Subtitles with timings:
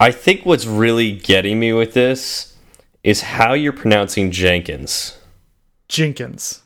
[0.00, 2.54] I think what's really getting me with this
[3.02, 5.18] is how you're pronouncing Jenkins.
[5.88, 6.62] Jenkins.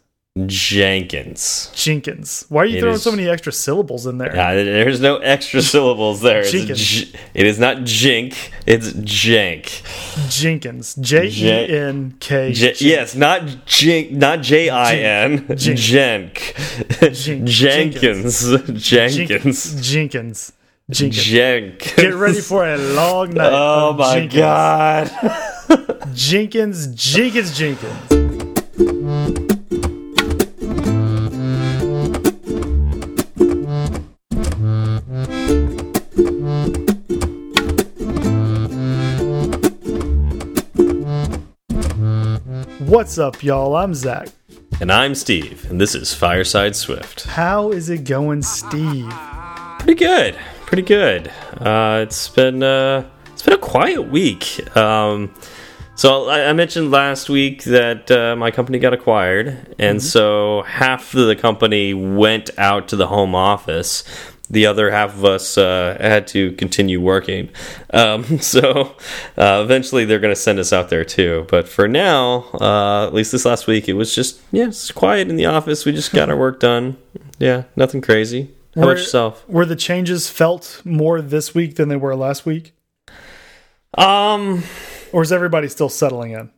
[0.46, 1.70] Jenkins.
[1.74, 2.46] Jenkins.
[2.48, 4.32] Why are you It throwing is- so many extra syllables in there?
[4.32, 6.42] Uh, there's no extra syllables there.
[6.42, 7.12] Jenkins.
[7.34, 8.50] it is not jink.
[8.66, 9.82] It's jank.
[10.30, 10.94] Jenkins.
[10.94, 12.52] J E N K.
[12.54, 15.46] J yes, not jink, not J I N.
[15.56, 16.54] Jenk.
[17.12, 17.46] Jink.
[17.46, 18.56] Jenkins.
[18.82, 19.86] Jenkins.
[19.90, 20.52] Jenkins.
[20.90, 21.24] Jenkins.
[21.24, 21.94] Jenk.
[21.96, 23.50] Get ready for a long night.
[23.52, 24.34] Oh my Jenkins.
[24.34, 26.08] god.
[26.14, 26.86] Jenkins.
[26.94, 27.56] Jenkins.
[27.56, 28.18] Jenkins.
[42.78, 43.74] What's up, y'all?
[43.74, 44.28] I'm Zach.
[44.80, 47.24] And I'm Steve, and this is Fireside Swift.
[47.24, 49.12] How is it going, Steve?
[49.80, 50.38] Pretty good.
[50.72, 51.30] Pretty good.
[51.60, 54.74] Uh, it's been uh, it's been a quiet week.
[54.74, 55.34] Um,
[55.96, 61.12] so I, I mentioned last week that uh, my company got acquired, and so half
[61.12, 64.02] of the company went out to the home office.
[64.48, 67.50] The other half of us uh, had to continue working.
[67.92, 68.96] Um, so
[69.36, 71.44] uh, eventually they're going to send us out there too.
[71.50, 75.28] But for now, uh, at least this last week, it was just yeah, it's quiet
[75.28, 75.84] in the office.
[75.84, 76.96] We just got our work done.
[77.38, 78.54] Yeah, nothing crazy.
[78.74, 79.48] How Were- about yourself?
[79.48, 82.72] Were the changes felt more this week than they were last week?
[83.94, 84.62] Um,
[85.12, 86.50] Or is everybody still settling in?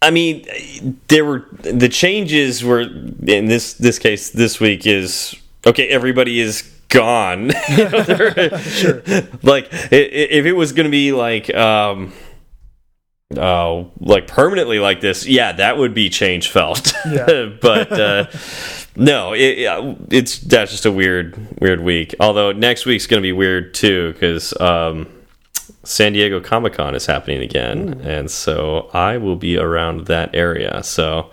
[0.00, 5.34] I mean, there were the changes were in this this case this week is
[5.66, 5.86] okay.
[5.88, 7.50] Everybody is gone.
[7.70, 9.02] You know, Sure.
[9.42, 12.12] Like if it was going to be like um.
[13.34, 15.26] Oh, like permanently like this?
[15.26, 16.92] Yeah, that would be change felt.
[17.10, 17.46] Yeah.
[17.62, 18.26] but uh,
[18.96, 22.14] no, it, yeah, it's that's just a weird, weird week.
[22.20, 25.08] Although next week's going to be weird too because um,
[25.84, 30.82] San Diego Comic Con is happening again, and so I will be around that area.
[30.82, 31.30] So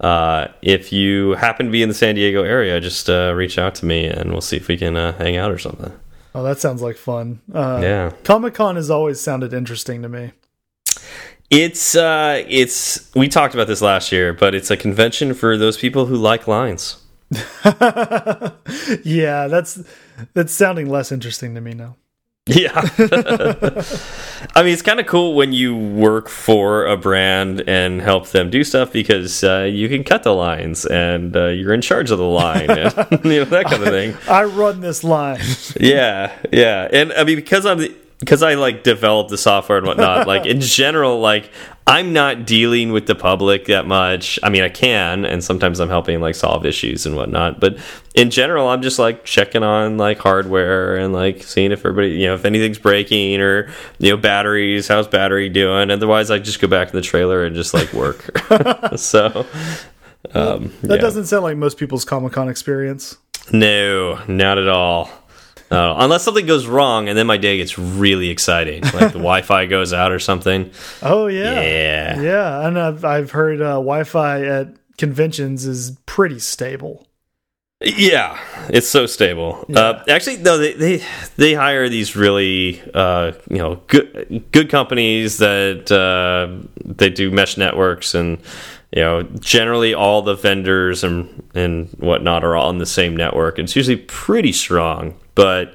[0.00, 3.74] uh, if you happen to be in the San Diego area, just uh, reach out
[3.76, 5.92] to me, and we'll see if we can uh, hang out or something.
[6.34, 7.40] Oh, that sounds like fun.
[7.54, 8.12] Uh, Yeah.
[8.24, 10.32] Comic Con has always sounded interesting to me.
[11.48, 15.76] It's uh, it's we talked about this last year, but it's a convention for those
[15.76, 16.96] people who like lines.
[19.04, 19.82] yeah, that's
[20.34, 21.96] that's sounding less interesting to me now.
[22.48, 22.70] Yeah.
[24.54, 28.50] I mean, it's kind of cool when you work for a brand and help them
[28.50, 32.18] do stuff because uh, you can cut the lines and uh, you're in charge of
[32.18, 32.94] the line and
[33.24, 34.16] you know that kind of thing.
[34.28, 35.40] I run this line.
[35.80, 36.88] Yeah, yeah.
[36.92, 40.28] And I mean, because I'm the, because I like develop the software and whatnot.
[40.28, 41.50] like in general, like
[41.88, 44.40] I'm not dealing with the public that much.
[44.42, 47.60] I mean, I can, and sometimes I'm helping like solve issues and whatnot.
[47.60, 47.78] But
[48.14, 52.26] in general, I'm just like checking on like hardware and like seeing if everybody, you
[52.26, 54.88] know, if anything's breaking or you know batteries.
[54.88, 55.92] How's battery doing?
[55.92, 58.36] Otherwise, I just go back in the trailer and just like work.
[58.96, 59.46] so.
[60.34, 61.00] Um, That yeah.
[61.00, 63.16] doesn't sound like most people's Comic Con experience.
[63.52, 65.08] No, not at all.
[65.70, 69.66] Uh, unless something goes wrong, and then my day gets really exciting, like the Wi-Fi
[69.66, 70.70] goes out or something.
[71.02, 72.20] Oh yeah, Yeah.
[72.20, 72.66] yeah.
[72.68, 77.06] And I've I've heard uh, Wi-Fi at conventions is pretty stable.
[77.84, 78.38] Yeah,
[78.70, 79.62] it's so stable.
[79.74, 81.02] Uh, actually, no, they, they
[81.36, 87.58] they hire these really uh, you know good good companies that uh, they do mesh
[87.58, 88.38] networks and
[88.92, 93.58] you know generally all the vendors and and whatnot are all on the same network.
[93.58, 95.74] It's usually pretty strong, but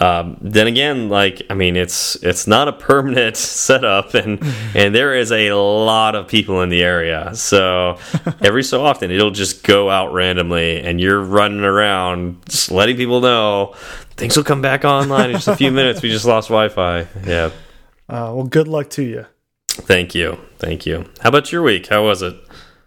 [0.00, 4.42] um, then again, like I mean, it's it's not a permanent setup, and
[4.74, 7.34] and there is a lot of people in the area.
[7.34, 7.98] So
[8.40, 13.20] every so often, it'll just go out randomly, and you're running around just letting people
[13.20, 13.74] know
[14.16, 16.02] things will come back online in just a few minutes.
[16.02, 17.06] We just lost Wi-Fi.
[17.24, 17.50] Yeah.
[18.08, 19.26] Uh, well, good luck to you.
[19.68, 20.38] Thank you.
[20.58, 21.08] Thank you.
[21.20, 21.86] How about your week?
[21.86, 22.36] How was it?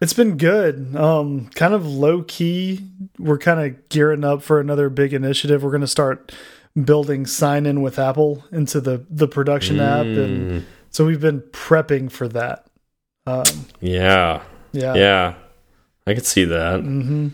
[0.02, 0.96] It's been good.
[0.96, 2.82] Um, kind of low key.
[3.20, 5.64] We're kind of gearing up for another big initiative.
[5.64, 6.32] We're going to start
[6.84, 10.24] building sign in with Apple into the the production app, Mm.
[10.26, 12.66] and so we've been prepping for that.
[13.28, 13.44] Um,
[13.80, 14.42] Yeah.
[14.72, 15.34] yeah, Yeah.
[16.08, 16.80] I could see that.
[16.82, 17.28] hmm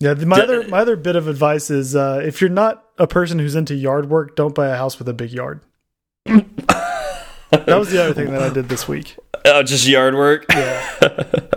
[0.00, 2.84] Yeah, the, my D- other my other bit of advice is uh, if you're not
[2.98, 5.60] a person who's into yard work, don't buy a house with a big yard.
[7.52, 9.16] That was the other thing that I did this week.
[9.44, 10.44] Oh, just yard work.
[10.50, 10.86] Yeah,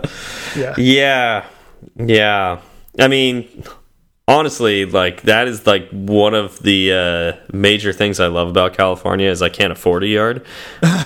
[0.56, 1.46] yeah, Yeah.
[1.96, 2.60] Yeah.
[2.98, 3.64] I mean,
[4.28, 9.28] honestly, like that is like one of the uh, major things I love about California
[9.28, 10.46] is I can't afford a yard.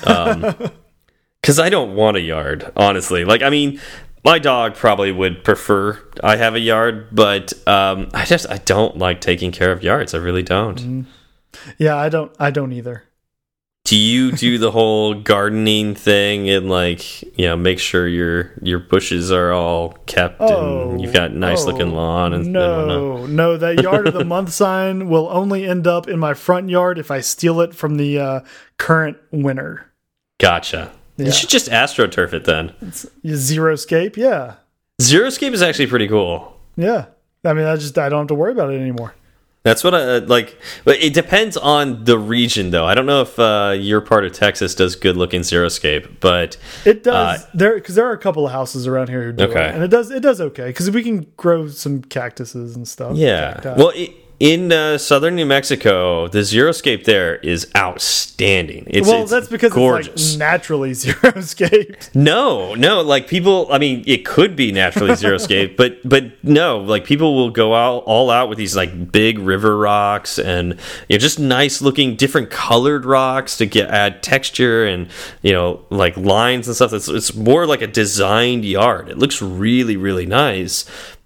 [0.06, 0.54] Um,
[1.42, 3.24] cuz I don't want a yard, honestly.
[3.24, 3.80] Like I mean,
[4.24, 8.98] my dog probably would prefer I have a yard, but um, I just I don't
[8.98, 10.14] like taking care of yards.
[10.14, 11.06] I really don't.
[11.78, 11.96] yeah.
[11.96, 13.04] I don't I don't either.
[13.88, 18.78] Do you do the whole gardening thing and like you know make sure your your
[18.78, 22.52] bushes are all kept Oh, and you've got nice oh, looking lawn and and?
[22.52, 26.68] No, no, that yard of the month sign will only end up in my front
[26.68, 28.40] yard if I steal it from the uh,
[28.76, 29.90] current winner.
[30.38, 30.92] Gotcha.
[31.16, 31.26] Yeah.
[31.26, 32.74] You should just astroturf it then.
[33.26, 34.56] Zero scape, yeah,
[35.00, 36.60] Xeroscape is actually pretty cool.
[36.76, 37.06] yeah.
[37.42, 39.14] I mean, I just I don't have to worry about it anymore.
[39.64, 40.56] That's what I like.
[40.84, 42.86] But it depends on the region, though.
[42.86, 46.56] I don't know if uh, your part of Texas does good looking Xeroscape, but
[46.86, 49.44] It does Uh, there because there are a couple of houses around here who do
[49.44, 49.68] Okay.
[49.68, 53.16] it, and it does it does okay because we can grow some cactuses and stuff.
[53.16, 53.54] yeah.
[53.54, 53.74] cacti.
[53.76, 58.84] Well, i in uh, southern New Mexico, the Xeroscape there is outstanding.
[58.86, 60.12] It's, well, it's that's because gorgeous.
[60.14, 62.14] it's like naturally zero scaped.
[62.14, 63.66] No, no, like people.
[63.72, 68.04] I mean, it could be naturally xeroscape, but but no, like people will go out
[68.04, 72.48] all out with these like big river rocks and you know just nice looking, different
[72.50, 75.08] colored rocks to get add texture and
[75.42, 76.92] you know like lines and stuff.
[76.92, 79.08] It's it's more like a designed yard.
[79.08, 80.84] It looks really really nice.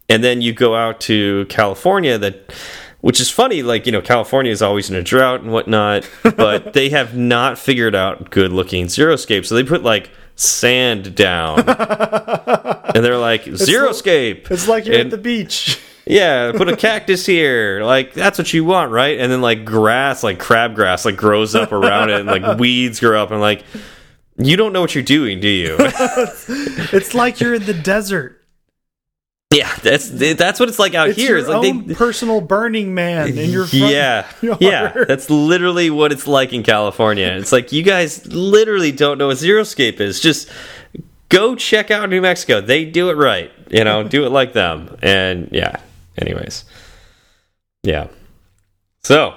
[0.08, 2.54] And then you go out to California that.
[3.02, 6.72] Which is funny, like, you know, California is always in a drought and whatnot, but
[6.72, 9.44] they have not figured out good looking xeroscape.
[9.44, 15.10] So they put like sand down and they're like xeroscape It's like you're And- at
[15.10, 15.78] the beach.
[16.06, 20.24] yeah put a cactus here like that's what you want right and then like grass
[20.24, 23.62] like crabgrass like grows up around it and like weeds grow up and like
[24.36, 28.41] you don't know what you're doing do you It's like you're in the desert.
[29.52, 31.36] Yeah that's that's what it's like out It's here.
[31.36, 34.58] it's like own they personal Burning Man in your front yeah yard.
[34.60, 37.28] yeah that's literally what it's like in california.
[37.38, 40.20] It's like you guys literally don't know what xeroscape is.
[40.20, 40.48] Just
[41.28, 42.60] go check out new mexico.
[42.60, 44.96] They do it right you know do it like them.
[45.02, 45.80] And yeah
[46.18, 46.64] anyways.
[47.84, 48.08] Yeah.
[49.02, 49.34] So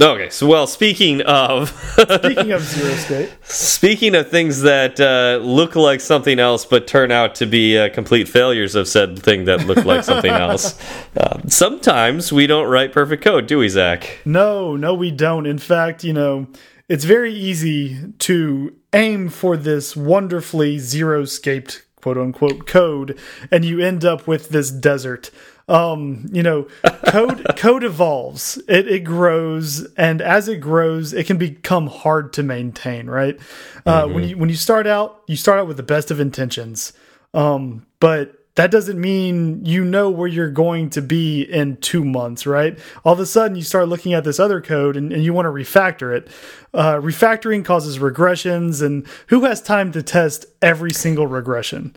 [0.00, 5.74] okay so well speaking of Speaking of zero state, Speaking of things that uh, look
[5.74, 9.66] like something else but turn out to be uh, complete failures of said thing that
[9.66, 10.78] looked like something else,
[11.16, 14.18] uh, sometimes we don't write perfect code, do we, Zach?
[14.24, 15.46] no, no, we don't.
[15.46, 16.46] In fact, you know,
[16.88, 23.18] it's very easy to aim for this wonderfully zero scaped quote unquote code,
[23.50, 25.30] and you end up with this desert.
[25.68, 26.66] Um, you know,
[27.06, 28.56] code code evolves.
[28.68, 33.08] It it grows, and as it grows, it can become hard to maintain.
[33.08, 33.38] Right?
[33.84, 36.92] Uh, When you when you start out, you start out with the best of intentions.
[37.34, 42.44] Um, but that doesn't mean you know where you're going to be in two months,
[42.44, 42.76] right?
[43.04, 45.46] All of a sudden, you start looking at this other code and, and you want
[45.46, 46.28] to refactor it.
[46.74, 51.94] Uh, refactoring causes regressions, and who has time to test every single regression?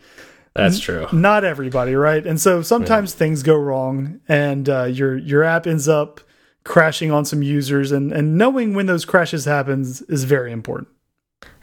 [0.53, 1.07] That's true.
[1.13, 2.25] Not everybody, right?
[2.25, 6.19] And so sometimes things go wrong, and uh, your your app ends up
[6.63, 10.89] crashing on some users, and and knowing when those crashes happens is very important.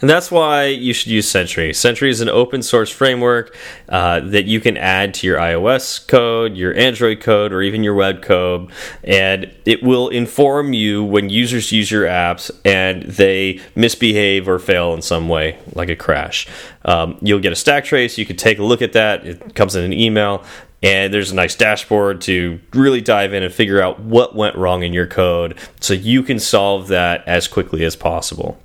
[0.01, 1.75] And that's why you should use Sentry.
[1.75, 3.57] Sentry is an open source framework
[3.89, 7.95] uh, that you can add to your iOS code, your Android code, or even your
[7.95, 8.71] web code.
[9.03, 14.95] And it will inform you when users use your apps and they misbehave or fail
[14.95, 16.47] in some way, like a crash.
[16.85, 18.19] Um, you'll get a stack trace.
[18.19, 19.27] You can take a look at that.
[19.27, 20.45] It comes in an email.
[20.81, 24.85] And there's a nice dashboard to really dive in and figure out what went wrong
[24.85, 28.63] in your code so you can solve that as quickly as possible.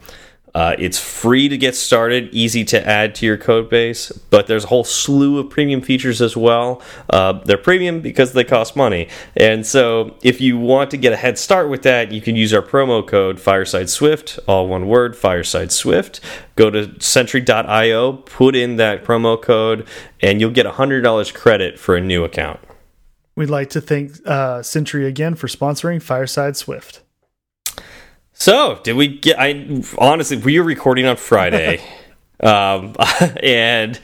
[0.53, 4.65] Uh, it's free to get started, easy to add to your code base, but there's
[4.65, 6.81] a whole slew of premium features as well.
[7.09, 9.07] Uh, they're premium because they cost money.
[9.35, 12.53] And so if you want to get a head start with that, you can use
[12.53, 16.19] our promo code Fireside Swift, all one word, Fireside Swift.
[16.55, 19.87] Go to Sentry.io, put in that promo code,
[20.21, 22.59] and you'll get $100 credit for a new account.
[23.35, 27.01] We'd like to thank uh, Sentry again for sponsoring Fireside Swift.
[28.43, 29.39] So, did we get?
[29.39, 31.79] I honestly, we were recording on Friday,
[32.41, 32.93] um,
[33.41, 33.97] and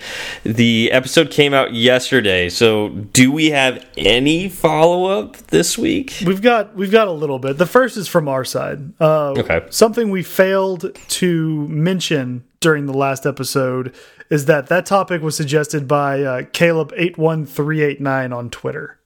[0.44, 2.48] the episode came out yesterday.
[2.48, 6.24] So, do we have any follow up this week?
[6.26, 7.58] We've got we've got a little bit.
[7.58, 8.94] The first is from our side.
[9.02, 9.68] Uh, Okay.
[9.72, 13.94] Something we failed to mention during the last episode
[14.30, 18.50] is that that topic was suggested by uh, Caleb eight one three eight nine on
[18.50, 18.99] Twitter.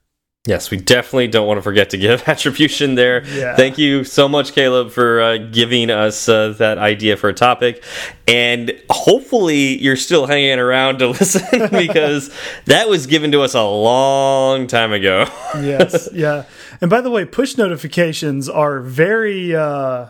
[0.45, 3.25] Yes, we definitely don't want to forget to give attribution there.
[3.27, 3.55] Yeah.
[3.55, 7.81] Thank you so much, Caleb, for uh, giving us uh, that idea for a topic.
[8.27, 12.29] And hopefully, you're still hanging around to listen because
[12.65, 15.27] that was given to us a long time ago.
[15.55, 16.43] Yes, yeah.
[16.81, 19.55] And by the way, push notifications are very.
[19.55, 20.07] Uh,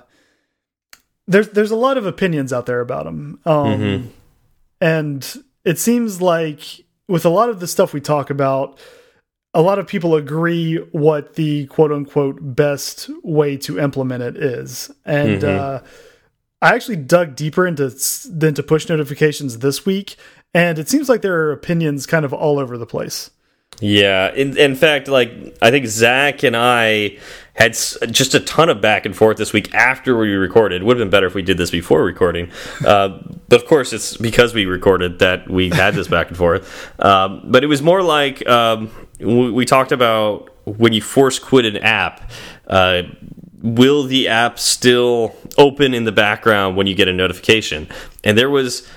[1.28, 4.12] there's there's a lot of opinions out there about them, um,
[4.82, 8.80] and it seems like with a lot of the stuff we talk about,
[9.54, 14.92] a lot of people agree what the quote unquote best way to implement it is,
[15.06, 15.82] and uh,
[16.62, 17.94] I actually dug deeper into
[18.42, 20.16] into push notifications this week,
[20.54, 23.30] and it seems like there are opinions kind of all over the place.
[23.80, 27.18] Yeah, in, in fact, like I think Zach and I
[27.54, 30.84] had just a ton of back and forth this week after we recorded.
[30.84, 32.52] Would have been better if we did this before recording,
[32.86, 36.92] uh, but of course it's because we recorded that we had this back and forth.
[37.04, 38.90] Um, but it was more like um,
[39.20, 42.30] we, we, talked about when you force quit an app.
[42.68, 43.04] Uh,
[43.62, 47.88] will the app still open in the background when you get a notification?
[48.24, 48.88] And there was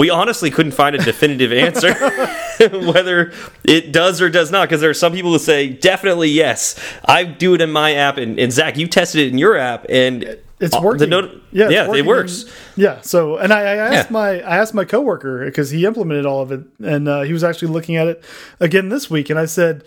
[0.00, 1.94] we honestly couldn't find a definitive answer
[2.92, 3.32] whether
[3.64, 7.24] it does or does not because there are some people who say definitely yes i
[7.24, 10.38] do it in my app and, and zach you tested it in your app and
[10.60, 11.10] it's working.
[11.10, 12.04] The yeah, yeah, working.
[12.04, 12.44] it works.
[12.76, 13.00] yeah.
[13.00, 14.12] So, and I, I asked yeah.
[14.12, 17.44] my I asked my coworker because he implemented all of it, and uh, he was
[17.44, 18.24] actually looking at it
[18.60, 19.84] again this week, and I said,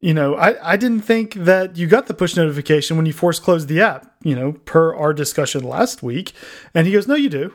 [0.00, 3.38] you know, I I didn't think that you got the push notification when you force
[3.38, 6.32] closed the app, you know, per our discussion last week,
[6.74, 7.52] and he goes, no, you do.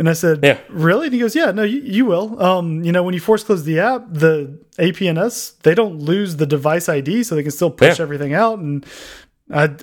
[0.00, 2.42] And I said, "Yeah, really?" And he goes, "Yeah, no, you, you will.
[2.42, 6.46] Um, you know, when you force close the app, the APNS they don't lose the
[6.46, 8.02] device ID, so they can still push yeah.
[8.02, 8.86] everything out." And
[9.52, 9.76] I,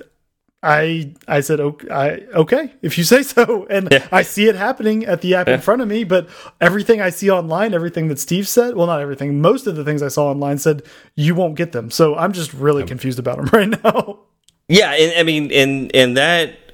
[0.64, 4.08] I, I said, "Okay, I, okay if you say so." And yeah.
[4.12, 6.28] I see it happening at the app in front of me, but
[6.60, 10.02] everything I see online, everything that Steve said, well, not everything, most of the things
[10.02, 10.82] I saw online said
[11.14, 11.92] you won't get them.
[11.92, 14.22] So I'm just really confused about them right now.
[14.68, 16.67] Yeah, and I mean, and and that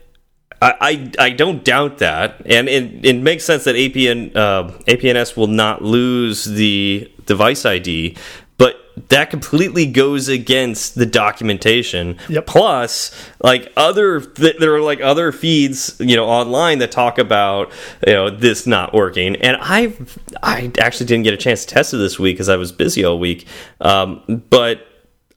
[0.64, 5.48] I, I, don't doubt that, and it, it makes sense that APN uh, APNS will
[5.48, 8.16] not lose the device ID,
[8.58, 8.78] but
[9.10, 12.18] that completely goes against the documentation.
[12.30, 12.46] Yep.
[12.46, 17.72] Plus, like other, th there are like other feeds, you know, online that talk about
[18.06, 19.94] you know this not working, and I
[20.42, 23.04] I actually didn't get a chance to test it this week because I was busy
[23.04, 23.48] all week,
[23.82, 24.88] um, but.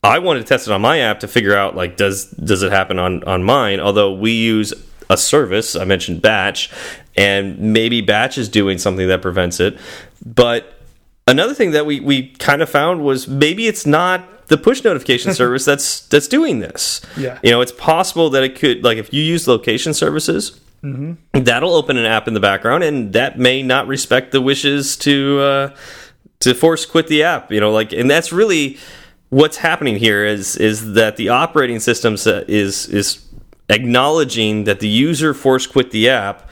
[0.03, 2.71] I wanted to test it on my app to figure out like does does it
[2.71, 3.81] happen on on mine.
[3.81, 4.73] Although we use
[5.09, 5.77] a service.
[5.77, 6.71] I mentioned batch,
[7.17, 9.79] and maybe batch is doing something that prevents it.
[10.25, 10.81] But
[11.27, 15.35] another thing that we we kind of found was maybe it's not the push notification
[15.43, 17.01] service that's that's doing this.
[17.17, 20.61] Yeah, you know, it's possible that it could like if you use location services.
[20.83, 21.45] Mm -hmm.
[21.45, 25.11] That'll open an app in the background, and that may not respect the wishes to
[25.41, 25.71] uh,
[26.41, 27.51] to force quit the app.
[27.51, 28.77] You know, like, and that's really
[29.31, 33.26] what's happening here is is that the operating system is is
[33.69, 36.49] acknowledging that the user force quit the app.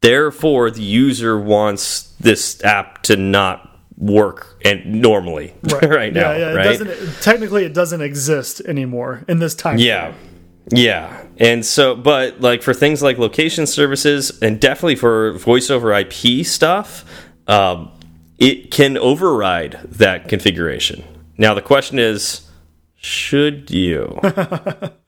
[0.00, 6.32] Therefore, the user wants this app to not work and normally right, right now.
[6.32, 6.52] Yeah, yeah.
[6.54, 6.80] Right?
[6.80, 9.78] It technically, it doesn't exist anymore in this time.
[9.78, 10.14] Yeah.
[10.70, 11.24] Yeah.
[11.38, 16.44] And so, but like for things like location services and definitely for voice over IP
[16.44, 17.04] stuff,
[17.46, 17.90] um,
[18.38, 21.04] it can override that configuration.
[21.38, 22.48] Now, the question is
[22.96, 24.20] should you?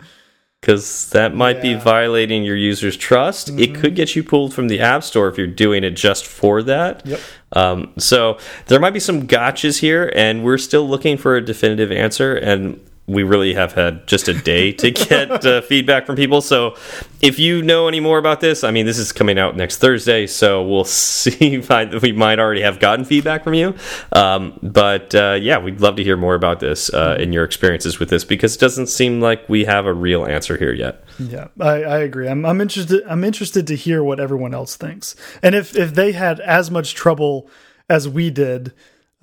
[0.65, 1.63] because that might yeah.
[1.63, 3.51] be violating your user's trust.
[3.51, 3.63] Mm -hmm.
[3.63, 3.81] It mm-hmm.
[3.81, 7.03] could get you pulled from the App Store if you're doing it just for that.
[7.05, 7.21] Yep.
[7.53, 11.93] Um, so there might be some gotchas here, and we're still looking for a definitive
[11.93, 12.35] answer.
[12.35, 16.41] And we really have had just a day to get uh, feedback from people.
[16.41, 16.77] So
[17.21, 20.27] if you know any more about this, I mean, this is coming out next Thursday,
[20.27, 23.75] so we'll see if I, we might already have gotten feedback from you.
[24.13, 27.99] Um, but uh, yeah, we'd love to hear more about this uh, in your experiences
[27.99, 31.05] with this because it doesn't seem like we have a real answer here yet.
[31.19, 32.29] Yeah, I, I agree.
[32.29, 33.03] I'm, I'm interested.
[33.07, 36.95] I'm interested to hear what everyone else thinks, and if if they had as much
[36.95, 37.49] trouble
[37.89, 38.73] as we did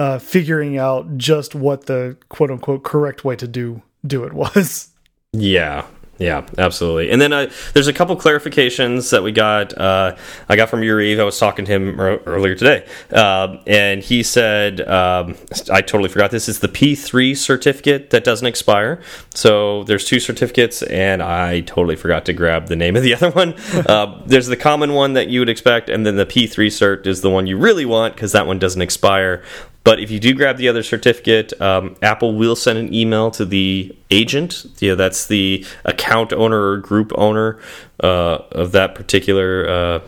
[0.02, 4.88] uh, figuring out just what the quote unquote correct way to do do it was.
[5.34, 5.86] Yeah,
[6.22, 7.10] yeah, absolutely.
[7.10, 9.76] And then uh, there's a couple clarifications that we got.
[9.76, 10.16] Uh,
[10.48, 11.20] I got from Yuri.
[11.20, 15.36] I was talking to him earlier today, uh, and he said, um,
[15.72, 19.02] "I totally forgot this is the P3 certificate that doesn't expire."
[19.34, 23.32] So there's two certificates, and I totally forgot to grab the name of the other
[23.32, 23.56] one.
[23.74, 27.22] Uh, there's the common one that you would expect, and then the P3 cert is
[27.22, 29.44] the one you really want because that one doesn't expire.
[29.84, 33.46] But if you do grab the other certificate, um, Apple will send an email to
[33.46, 34.66] the agent.
[34.78, 37.60] Yeah, that's the account owner or group owner
[38.04, 40.00] uh, of that particular uh,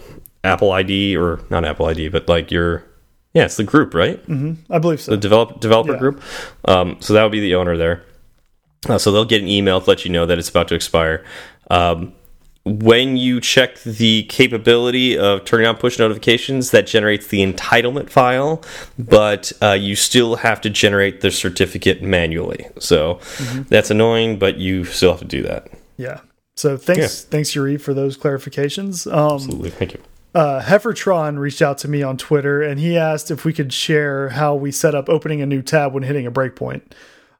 [0.43, 2.85] Apple ID or not Apple ID, but like your
[3.33, 4.25] yeah, it's the group, right?
[4.27, 4.75] Mm -hmm.
[4.75, 5.11] I believe so.
[5.11, 5.99] The develop, developer yeah.
[5.99, 6.21] group.
[6.65, 8.03] Um, so that would be the owner there.
[8.89, 11.23] Uh, so they'll get an email to let you know that it's about to expire.
[11.71, 12.13] Um,
[12.65, 18.61] when you check the capability of turning on push notifications, that generates the entitlement file,
[18.97, 22.67] but uh, you still have to generate the certificate manually.
[22.79, 23.67] So mm -hmm.
[23.67, 25.67] that's annoying, but you still have to do that.
[25.97, 26.19] Yeah.
[26.55, 27.29] So thanks, yeah.
[27.31, 29.07] thanks, Yuri, for those clarifications.
[29.07, 29.99] Um, Absolutely, thank you.
[30.35, 34.29] Uh, Heifertron reached out to me on Twitter and he asked if we could share
[34.29, 36.81] how we set up opening a new tab when hitting a breakpoint.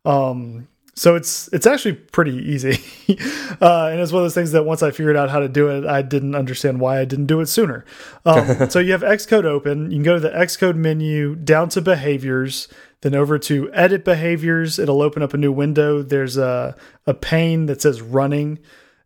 [0.05, 2.79] Um, so it's it's actually pretty easy,
[3.61, 5.69] uh, and it's one of those things that once I figured out how to do
[5.69, 7.83] it, I didn't understand why I didn't do it sooner.
[8.25, 9.89] Um, so you have Xcode open.
[9.89, 12.67] You can go to the Xcode menu, down to behaviors,
[13.01, 14.77] then over to edit behaviors.
[14.77, 16.03] It'll open up a new window.
[16.03, 16.75] There's a
[17.07, 18.59] a pane that says running,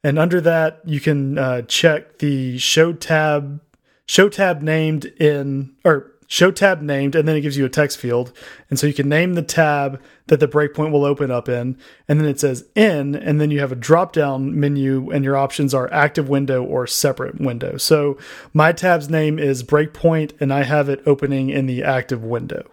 [0.04, 3.62] and under that you can uh, check the show tab
[4.06, 7.98] show tab named in or show tab named, and then it gives you a text
[7.98, 8.32] field.
[8.70, 12.20] And so you can name the tab that the breakpoint will open up in, and
[12.20, 15.74] then it says in, and then you have a drop down menu, and your options
[15.74, 17.78] are active window or separate window.
[17.78, 18.18] So
[18.54, 22.70] my tab's name is breakpoint, and I have it opening in the active window.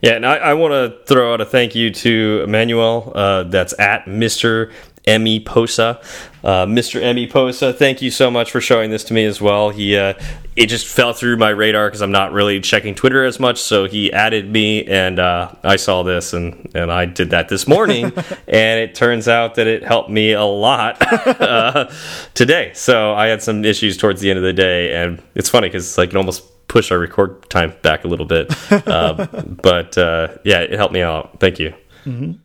[0.00, 3.12] Yeah, and I, I want to throw out a thank you to Emmanuel.
[3.14, 4.72] Uh, that's at Mr.
[5.04, 6.00] Emmy Posa.
[6.44, 7.00] Uh, Mr.
[7.00, 9.70] Emmy Posa, thank you so much for showing this to me as well.
[9.70, 10.14] He uh,
[10.54, 13.86] it just fell through my radar because I'm not really checking Twitter as much, so
[13.86, 18.04] he added me, and uh, I saw this, and and I did that this morning,
[18.48, 21.00] and it turns out that it helped me a lot
[21.40, 21.90] uh,
[22.34, 22.72] today.
[22.74, 25.96] So I had some issues towards the end of the day, and it's funny because
[25.96, 28.52] like it almost push our record time back a little bit,
[28.86, 29.26] uh,
[29.62, 31.40] but uh, yeah, it helped me out.
[31.40, 31.72] Thank you.
[32.04, 32.38] Mm -hmm.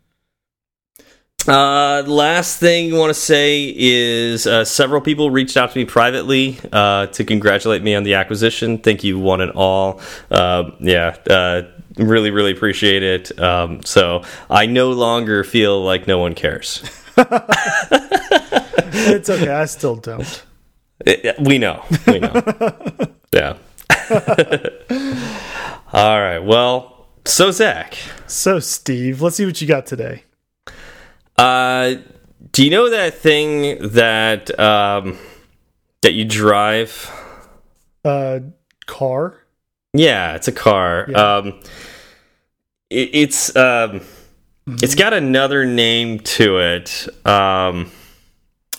[1.47, 5.85] Uh, last thing you want to say is uh, several people reached out to me
[5.85, 8.77] privately uh, to congratulate me on the acquisition.
[8.77, 10.01] Thank you, one and all.
[10.29, 11.63] Uh, yeah, uh,
[11.97, 13.39] really, really appreciate it.
[13.39, 16.83] Um, so I no longer feel like no one cares.
[17.17, 17.29] it's
[19.29, 19.49] okay.
[19.49, 20.43] I still don't.
[21.05, 21.83] It, we know.
[22.05, 22.33] We know.
[23.33, 23.55] yeah.
[25.93, 26.39] all right.
[26.39, 27.97] Well, so Zach.
[28.27, 30.23] So Steve, let's see what you got today.
[31.37, 31.95] Uh,
[32.51, 35.17] do you know that thing that um,
[36.01, 37.11] that you drive?
[38.03, 38.39] Uh,
[38.85, 39.43] car.
[39.93, 41.07] Yeah, it's a car.
[41.09, 41.35] Yeah.
[41.37, 41.59] Um,
[42.89, 44.01] it, it's um, mm
[44.65, 44.83] -hmm.
[44.83, 47.07] it's got another name to it.
[47.25, 47.91] Um,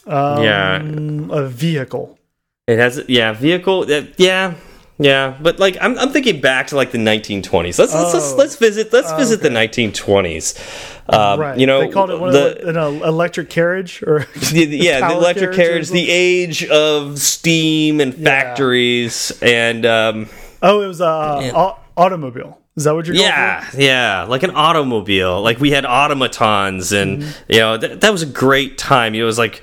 [0.07, 0.83] um, yeah,
[1.31, 2.19] a vehicle.
[2.67, 3.87] It has yeah vehicle.
[4.17, 4.55] Yeah,
[4.99, 7.79] yeah, but like I'm, I'm thinking back to like the 1920s.
[7.79, 8.03] Let's oh.
[8.03, 9.49] let's, let's, let's visit let's visit okay.
[9.49, 9.55] the
[9.91, 11.09] 1920s.
[11.09, 11.59] Um, right.
[11.59, 15.89] You know, they called it the, an electric carriage or the, yeah, the electric carriage,
[15.89, 19.49] carriage the age of steam and factories yeah.
[19.49, 20.29] and um,
[20.63, 22.61] oh, it was a uh, automobile.
[22.79, 25.43] Is that what you're yeah, Yeah, like an automobile.
[25.43, 27.55] Like we had automatons, and mm -hmm.
[27.55, 29.19] you know th that was a great time.
[29.19, 29.61] It was like,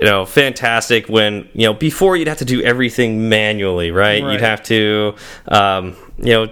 [0.00, 4.22] you know, fantastic when you know before you'd have to do everything manually, right?
[4.22, 4.32] right.
[4.32, 5.14] You'd have to,
[5.48, 6.48] um, you know,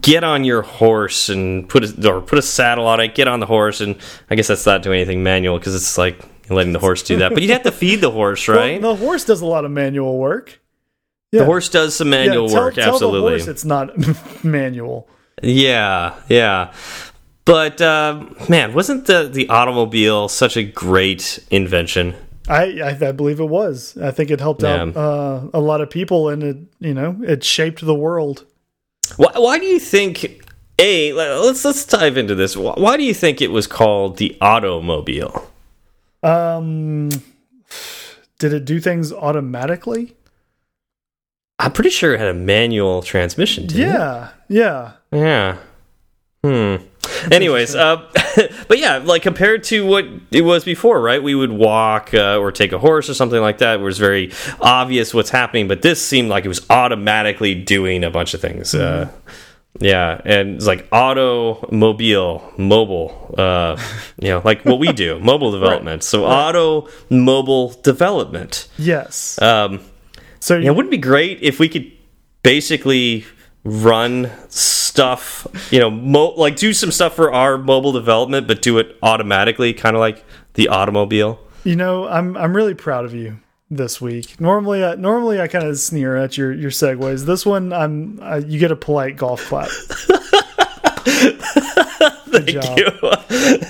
[0.00, 3.40] get on your horse and put a, or put a saddle on it, get on
[3.40, 3.96] the horse, and
[4.30, 6.16] I guess that's not doing anything manual because it's like
[6.50, 7.32] letting the horse do that.
[7.34, 8.80] But you'd have to feed the horse, right?
[8.80, 10.60] Well, the horse does a lot of manual work.
[11.32, 11.40] Yeah.
[11.40, 13.20] The horse does some manual yeah, tell, work, tell absolutely.
[13.20, 15.08] The horse it's not manual.
[15.42, 16.72] Yeah, yeah.
[17.44, 22.14] But uh, man, wasn't the the automobile such a great invention?
[22.48, 23.96] I, I, I believe it was.
[23.98, 24.82] I think it helped yeah.
[24.82, 28.44] out uh, a lot of people, and it you know it shaped the world.
[29.16, 30.44] Why, why do you think?
[30.80, 32.56] A let's let's dive into this.
[32.56, 35.50] Why do you think it was called the automobile?
[36.22, 37.08] Um,
[38.38, 40.14] did it do things automatically?
[41.58, 43.66] I'm pretty sure it had a manual transmission.
[43.70, 44.54] yeah, it?
[44.54, 45.56] yeah, yeah.
[46.42, 46.76] Hmm.
[47.30, 47.96] Anyways, uh,
[48.68, 51.22] but yeah, like compared to what it was before, right?
[51.22, 53.80] We would walk uh, or take a horse or something like that.
[53.80, 58.10] It was very obvious what's happening, but this seemed like it was automatically doing a
[58.10, 58.74] bunch of things.
[58.74, 59.02] Mm -hmm.
[59.02, 59.08] uh,
[59.80, 63.76] yeah, and it's like automobile, mobile, uh,
[64.20, 65.86] you know, like what we do, mobile development.
[65.86, 66.04] right.
[66.04, 66.48] So right.
[66.48, 68.68] auto mobile development.
[68.76, 69.40] Yes.
[69.40, 69.80] Um,
[70.40, 71.90] so yeah, wouldn't it be great if we could
[72.42, 73.24] basically
[73.64, 75.88] run stuff, you know,
[76.36, 80.24] like do some stuff for our mobile development, but do it automatically, kind of like
[80.54, 81.38] the automobile.
[81.64, 83.40] You know, I'm I'm really proud of you
[83.70, 84.40] this week.
[84.40, 87.26] Normally, uh, normally I kind of sneer at your your segues.
[87.26, 89.68] This one, I'm uh, you get a polite golf clap.
[92.32, 92.78] Thank job.
[92.78, 92.90] you.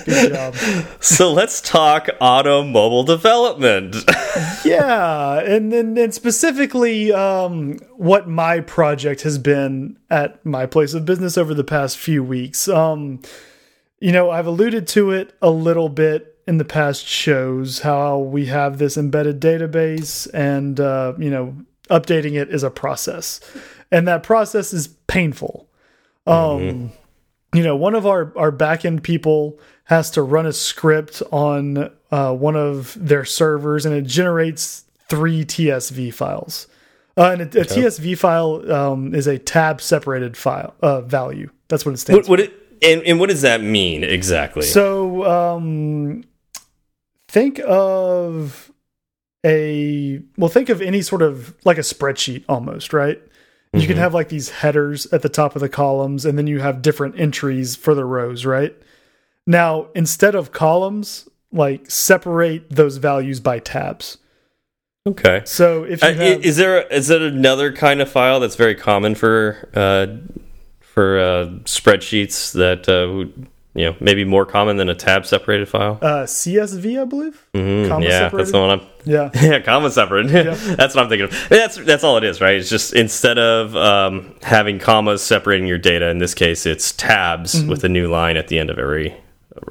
[0.05, 0.55] Good job.
[1.01, 3.95] So let's talk auto mobile development.
[4.65, 11.05] yeah, and then and specifically um, what my project has been at my place of
[11.05, 12.67] business over the past few weeks.
[12.67, 13.21] Um,
[13.99, 18.47] you know, I've alluded to it a little bit in the past shows how we
[18.47, 21.55] have this embedded database and uh, you know
[21.89, 23.39] updating it is a process
[23.91, 25.69] and that process is painful
[26.27, 26.98] um, mm -hmm
[27.53, 32.33] you know, one of our our backend people has to run a script on uh,
[32.33, 36.67] one of their servers, and it generates three TSV files.
[37.17, 41.49] Uh, and a, a TSV file um, is a tab separated file uh, value.
[41.67, 42.29] That's what it stands.
[42.29, 44.63] Would, would, it and, and what does that mean exactly?
[44.63, 46.23] So um,
[47.27, 48.71] think of
[49.45, 53.21] a well, think of any sort of like a spreadsheet almost, right?
[53.73, 53.87] You Mm-hmm.
[53.87, 56.81] can have like these headers at the top of the columns, and then you have
[56.81, 58.75] different entries for the rows, right?
[59.45, 64.17] Now, instead of columns, like separate those values by tabs.
[65.07, 65.41] okay.
[65.45, 68.75] So if you Uh, have, is there is there another kind of file that's very
[68.75, 70.07] common for uh,
[70.81, 75.67] for uh, spreadsheets that uh, would, you know maybe more common than a tab separated
[75.69, 75.99] file?
[76.01, 77.45] uh, CSV, I believe.
[77.53, 78.37] Mm, comma yeah, separated?
[78.39, 78.81] that's the one I'm.
[79.05, 79.29] Yeah.
[79.41, 80.31] Yeah, comma separated.
[80.77, 81.49] that's what I'm thinking of.
[81.49, 82.55] That's that's all it is, right?
[82.55, 87.55] It's just instead of um, having commas separating your data, in this case, it's tabs
[87.55, 87.69] Mm-hmm.
[87.69, 89.15] with a new line at the end of every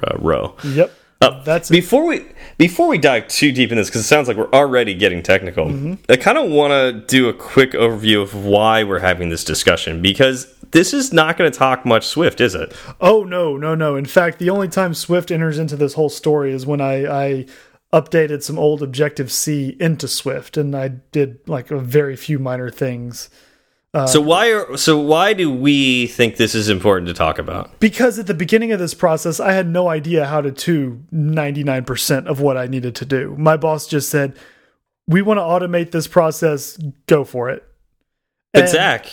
[0.03, 0.55] uh, row.
[0.63, 0.93] Yep.
[1.21, 2.25] Uh, That's before we
[2.57, 5.65] before we dive too deep in this because it sounds like we're already getting technical.
[5.65, 5.95] Mm-hmm.
[6.09, 10.01] I kind of want to do a quick overview of why we're having this discussion
[10.01, 12.75] because this is not going to talk much Swift, is it?
[12.99, 13.95] Oh no, no, no.
[13.95, 17.45] In fact, the only time Swift enters into this whole story is when I, I
[17.93, 22.69] updated some old Objective C into Swift, and I did like a very few minor
[22.69, 23.29] things.
[23.91, 27.79] Uh, so why are so why do we think this is important to talk about?
[27.79, 32.27] Because at the beginning of this process, I had no idea how to do 99%
[32.27, 33.35] of what I needed to do.
[33.39, 34.37] My boss just said,
[35.07, 36.77] "We want to automate this process.
[37.07, 37.63] Go for it."
[38.53, 39.07] But And Zach,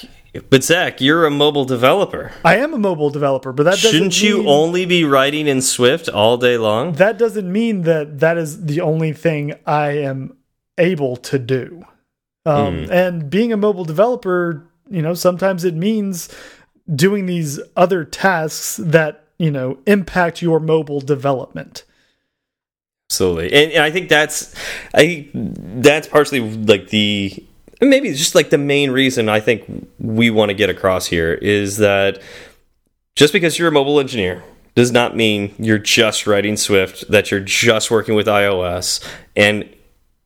[0.51, 2.33] but Zach, you're a mobile developer.
[2.44, 5.61] I am a mobile developer, but that doesn't Shouldn't you mean- only be writing in
[5.62, 6.92] Swift all day long?
[6.94, 10.37] that doesn't mean that that is the only thing I am
[10.79, 11.85] able to do.
[12.44, 16.29] Um, And being a mobile developer, you know, sometimes it means
[16.94, 21.83] doing these other tasks that, you know, impact your mobile development.
[23.11, 24.55] Absolutely, and, and I think that's
[24.94, 25.31] I think
[25.83, 27.44] that's partially like the
[27.80, 31.78] maybe just like the main reason I think we want to get across here is
[31.78, 32.22] that
[33.14, 34.42] just because you're a mobile engineer
[34.74, 39.02] does not mean you're just writing Swift, that you're just working with iOS,
[39.34, 39.68] and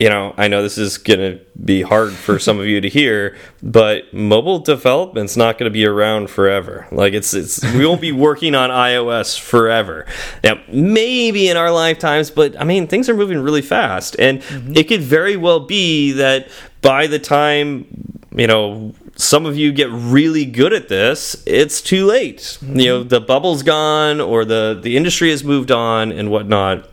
[0.00, 2.88] you know, I know this is going to be hard for some of you to
[2.88, 6.88] hear, but mobile development's not going to be around forever.
[6.90, 10.06] Like it's it's we won't be working on iOS forever.
[10.42, 14.72] Now, maybe in our lifetimes, but I mean, things are moving really fast and mm-hmm.
[14.74, 16.48] it could very well be that
[16.80, 17.86] by the time,
[18.34, 22.56] you know, some of you get really good at this, it's too late.
[22.62, 23.08] You know, mm-hmm.
[23.08, 26.89] the bubble's gone or the the industry has moved on and whatnot.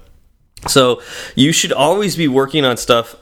[0.67, 1.01] So
[1.36, 3.15] you should always be working on stuff.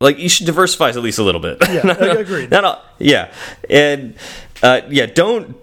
[0.00, 1.58] Like you should diversify at least a little bit.
[1.60, 2.46] Yeah, I agree.
[2.48, 3.32] Not all, yeah,
[3.70, 4.16] and
[4.62, 5.56] uh, yeah, don't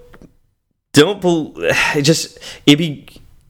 [0.94, 1.22] don't
[2.02, 3.08] just it be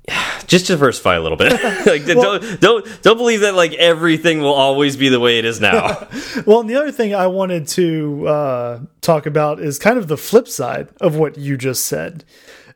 [0.47, 1.51] just diversify a little bit.
[1.85, 5.59] like don't don't don't believe that like everything will always be the way it is
[5.59, 6.07] now.
[6.45, 10.17] Well, and the other thing I wanted to uh, talk about is kind of the
[10.17, 12.23] flip side of what you just said.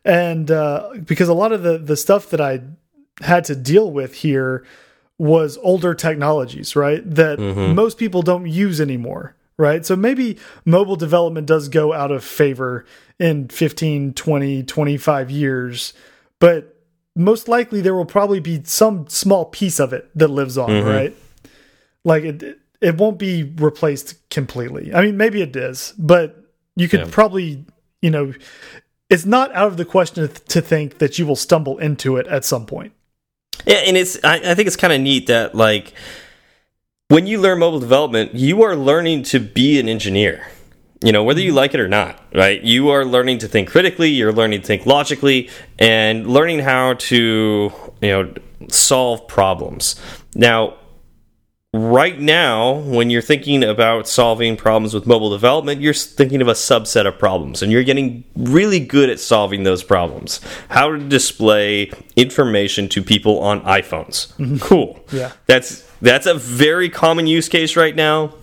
[0.03, 2.61] And uh, because a lot of the, the stuff that I
[3.21, 4.65] had to deal with here
[5.23, 7.01] was older technologies, right?
[7.09, 7.73] That mm-hmm.
[7.73, 9.85] most people don't use anymore, right?
[9.85, 12.85] So maybe mobile development does go out of favor
[13.19, 15.93] in 15, 20, 25 years,
[16.39, 16.75] but
[17.15, 20.89] most likely there will probably be some small piece of it that lives on, mm-hmm.
[20.89, 21.17] right?
[22.03, 24.93] Like it it won't be replaced completely.
[24.93, 26.35] I mean, maybe it is, but
[26.75, 27.07] you could Yeah.
[27.09, 27.63] probably,
[28.01, 28.33] you know,
[29.09, 32.43] it's not out of the question to think that you will stumble into it at
[32.43, 32.91] some point.
[33.65, 35.93] Yeah, and it's I, I think it's kind of neat that like
[37.07, 40.47] when you learn mobile development, you are learning to be an engineer.
[41.03, 41.57] You know, whether you mm-hmm.
[41.57, 42.61] like it or not, right?
[42.61, 47.71] You are learning to think critically, you're learning to think logically, and learning how to,
[48.01, 48.33] you know,
[48.69, 49.99] solve problems.
[50.33, 50.77] Now,
[51.73, 56.53] right now, when you're thinking about solving problems with mobile development, you're thinking of a
[56.53, 60.39] subset of problems, and you're getting really good at solving those problems.
[60.69, 64.31] How to display information to people on iPhones.
[64.61, 65.03] Cool.
[65.11, 65.31] Yeah.
[65.47, 68.35] That's that's a very common use case right now.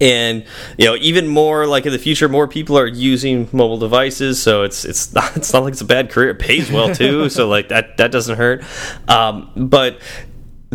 [0.00, 0.44] And
[0.78, 4.62] you know, even more like in the future, more people are using mobile devices, so
[4.62, 6.30] it's it's not it's not like it's a bad career.
[6.30, 8.64] It pays well too, so like that that doesn't hurt.
[9.08, 9.98] Um, but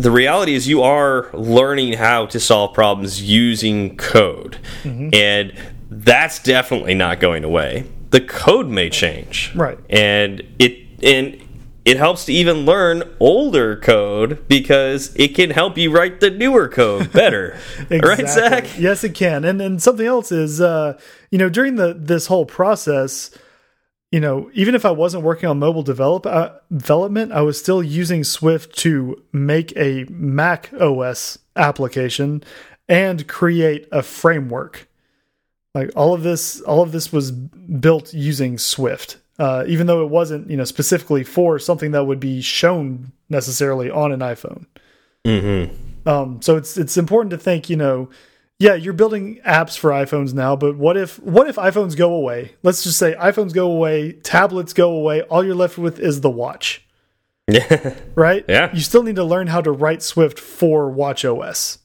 [0.02, 4.58] the reality is you are learning how to solve problems using code.
[4.84, 5.52] And
[5.90, 7.84] that's definitely not going away.
[8.10, 9.52] The code may change.
[9.54, 9.78] Right.
[9.88, 11.40] and it and
[11.84, 16.68] it helps to even learn older code because it can help you write the newer
[16.68, 17.58] code better.
[17.90, 18.78] Right zach?
[18.78, 19.44] Yes, it can.
[19.44, 20.98] And and something else is, uh,
[21.30, 23.30] you know, during the this whole process,
[24.10, 27.82] you know, even if I wasn't working on mobile develop uh, development, I was still
[27.82, 32.42] using Swift to make a Mac OS application
[32.88, 34.88] and create a framework.
[35.74, 39.18] Like all of this, all of this was built using Swift.
[39.40, 43.90] uh, even though it wasn't you know specifically for something that would be shown necessarily
[43.90, 44.66] on an iPhone.
[45.26, 45.70] Mm -hmm.
[46.06, 48.08] um, so it's it's important to think you know
[48.60, 52.52] yeah, you're building apps for iPhones now, but what if what if iPhones go away?
[52.62, 56.28] Let's just say iPhones go away, tablets go away, all you're left with is the
[56.30, 56.86] watch.
[57.48, 57.94] Yeah.
[58.14, 58.44] right?
[58.46, 58.70] Yeah.
[58.74, 61.78] You still need to learn how to write Swift for Watch OS.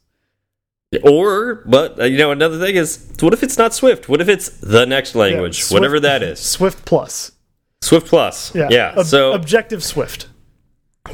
[1.02, 4.10] Or, but uh, you know, another thing is, what if it's not Swift?
[4.10, 6.40] What if it's the next language, yeah, Swift, whatever that is?
[6.40, 7.32] Swift Plus.
[7.82, 8.54] Swift Plus.
[8.54, 8.68] Yeah.
[8.70, 8.96] Yeah.
[8.98, 10.28] Ob so Objective Swift.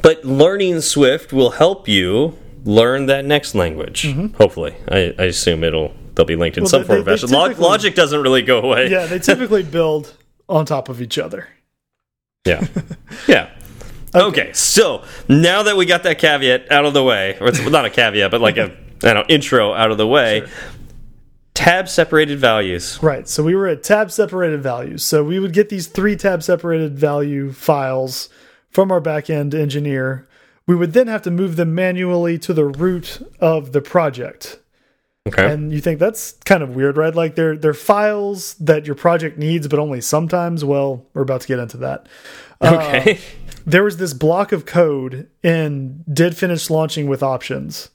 [0.01, 4.03] But learning Swift will help you learn that next language.
[4.03, 4.35] Mm -hmm.
[4.37, 7.29] Hopefully, I, I, assume it'll they'll be linked in well, some they, form of fashion.
[7.59, 8.89] Logic doesn't really go away.
[8.89, 10.13] Yeah, they typically build
[10.47, 11.47] on top of each other.
[12.45, 12.67] Yeah,
[13.27, 13.49] yeah.
[14.13, 14.25] Okay.
[14.25, 14.53] okay.
[14.53, 17.89] so now that we got that caveat out of the way, or it's not a
[17.89, 18.71] caveat, but like a
[19.03, 20.39] I know, intro out of the way.
[20.39, 20.49] Sure.
[21.53, 22.97] Tab separated values.
[23.03, 23.27] Right.
[23.27, 25.03] So we were at tab separated values.
[25.03, 28.29] So we would get these three tab separated value files
[28.69, 30.27] from our backend engineer
[30.71, 34.57] we would then have to move them manually to the root of the project.
[35.27, 35.51] Okay.
[35.51, 37.13] And you think that's kind of weird, right?
[37.13, 40.63] Like they're they're files that your project needs, but only sometimes.
[40.63, 42.07] Well, we're about to get into that.
[42.61, 43.15] Okay.
[43.15, 43.17] Uh,
[43.65, 47.89] there was this block of code in did finish launching with options,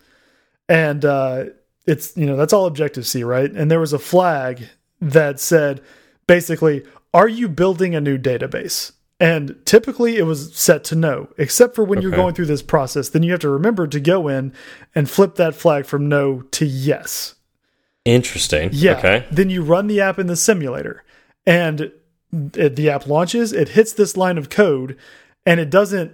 [0.69, 1.47] and uh,
[1.87, 3.51] it's you know that's all Objective C, right?
[3.51, 4.69] And there was a flag
[5.01, 5.81] that said
[6.27, 6.85] basically,
[7.15, 8.93] are you building a new database?
[9.19, 12.07] And typically it was set to no, except for when okay.
[12.07, 13.09] you're going through this process.
[13.09, 14.53] Then you have to remember to go in
[14.95, 17.35] and flip that flag from no to yes.
[18.05, 18.71] Interesting.
[18.73, 18.99] Yeah.
[18.99, 19.27] Okay.
[19.31, 21.03] Then you run the app in the simulator
[21.47, 21.93] and
[22.55, 24.99] it, the app launches, it hits this line of code
[25.47, 26.13] and it doesn't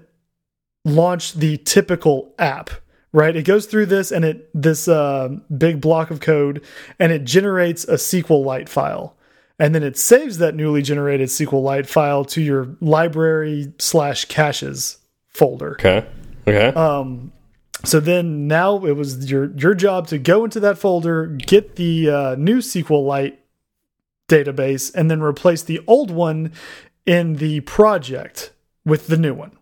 [0.84, 2.70] launch the typical app
[3.12, 6.64] right it goes through this and it this uh, big block of code
[6.98, 9.16] and it generates a sqlite file
[9.58, 15.72] and then it saves that newly generated SQLite file to your library slash caches folder.
[15.72, 16.06] Okay.
[16.46, 16.68] Okay.
[16.68, 17.32] Um,
[17.84, 22.10] so then now it was your your job to go into that folder, get the
[22.10, 23.36] uh, new SQLite
[24.28, 26.52] database, and then replace the old one
[27.06, 28.52] in the project
[28.84, 29.56] with the new one.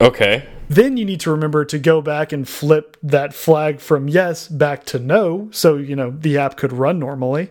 [0.00, 0.48] Okay.
[0.68, 4.84] Then you need to remember to go back and flip that flag from yes back
[4.86, 7.50] to no, so you know the app could run normally.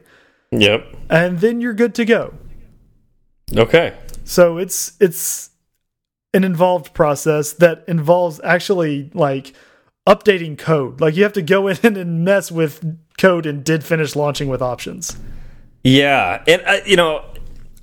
[0.52, 0.96] Yep.
[1.10, 2.34] And then you're good to go.
[3.56, 3.98] Okay.
[4.24, 5.52] So it's it's
[6.34, 9.54] an involved process that involves actually like
[10.08, 11.02] updating code.
[11.02, 14.62] Like you have to go in and mess with code and did finish launching with
[14.62, 15.18] options.
[15.84, 17.24] Yeah, and uh, you know,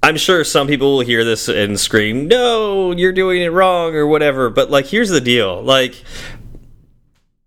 [0.02, 4.06] I'm sure some people will hear this and scream, "No, you're doing it wrong" or
[4.06, 4.50] whatever.
[4.50, 5.94] But like, here's the deal: like,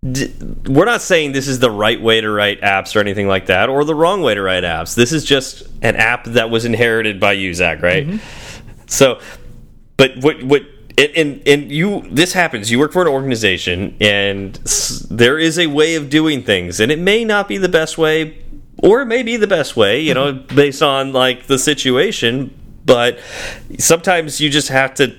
[0.02, 3.68] we're not saying this is the right way to write apps or anything like that,
[3.68, 4.94] or the wrong way to write apps.
[4.94, 8.06] This is just an app that was inherited by you, Zach, right?
[8.06, 8.20] Mm -hmm.
[8.86, 9.18] So,
[9.96, 10.62] but what what
[10.98, 12.70] and and you this happens.
[12.70, 14.54] You work for an organization, and
[15.10, 18.38] there is a way of doing things, and it may not be the best way,
[18.82, 22.50] or it may be the best way, you know, based on like the situation.
[22.84, 23.18] But
[23.78, 25.12] sometimes you just have to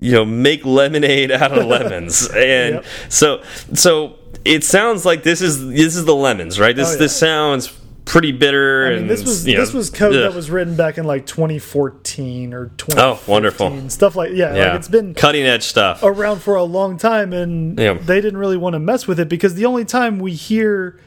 [0.00, 2.84] you know make lemonade out of lemons and yep.
[3.08, 3.42] so
[3.74, 6.98] so it sounds like this is this is the lemons right this oh, yeah.
[6.98, 10.22] this sounds pretty bitter I mean, this was this know, was code ugh.
[10.22, 14.68] that was written back in like 2014 or 20 oh wonderful stuff like yeah, yeah.
[14.70, 17.92] Like it's been cutting edge stuff around for a long time and yeah.
[17.94, 20.98] they didn't really want to mess with it because the only time we hear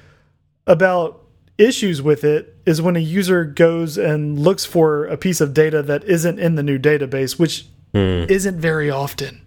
[0.65, 1.25] about
[1.58, 5.84] issues with it is when a user goes and looks for a piece of data
[5.84, 8.29] that isn't in the new database which mm.
[8.29, 9.41] isn't very often.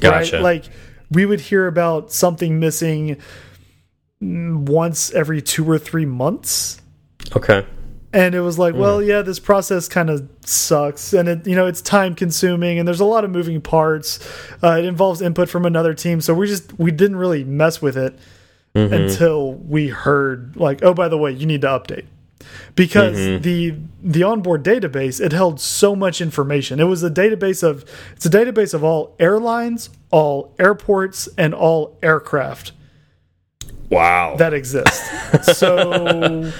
[0.00, 0.36] Gotcha.
[0.36, 0.42] Right?
[0.42, 0.64] Like
[1.10, 3.20] we would hear about something missing
[4.20, 6.80] once every two or three months.
[7.34, 7.66] Okay.
[8.12, 8.78] And it was like, mm.
[8.78, 12.86] well, yeah, this process kind of sucks, and it, you know, it's time consuming, and
[12.86, 14.20] there's a lot of moving parts.
[14.62, 17.96] Uh, it involves input from another team, so we just we didn't really mess with
[17.96, 18.16] it
[18.72, 18.92] mm -hmm.
[18.92, 22.04] until we heard like, oh, by the way, you need to update
[22.74, 23.42] because mm -hmm.
[23.42, 23.74] the
[24.12, 26.80] the onboard database it held so much information.
[26.80, 27.84] It was a database of
[28.16, 32.72] it's a database of all airlines, all airports, and all aircraft.
[33.90, 35.02] Wow, that exists.
[35.58, 36.52] so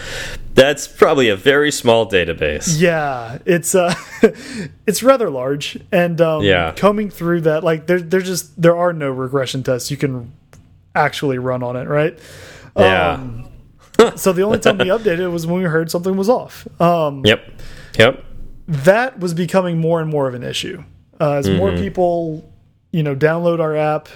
[0.55, 2.81] that's probably a very small database.
[2.81, 3.95] Yeah, it's uh,
[4.87, 8.93] it's rather large, and um, yeah, combing through that, like there, there just there are
[8.93, 10.33] no regression tests you can
[10.95, 12.19] actually run on it, right?
[12.77, 13.13] Yeah.
[13.13, 13.44] Um,
[14.17, 16.67] so the only time we updated was when we heard something was off.
[16.81, 17.45] Um, yep.
[17.99, 18.25] Yep.
[18.67, 20.83] That was becoming more and more of an issue.
[21.21, 21.59] Uh, as mm -hmm.
[21.59, 21.83] more mm-hmm.
[21.83, 22.53] people,
[22.91, 24.09] you know, download our app,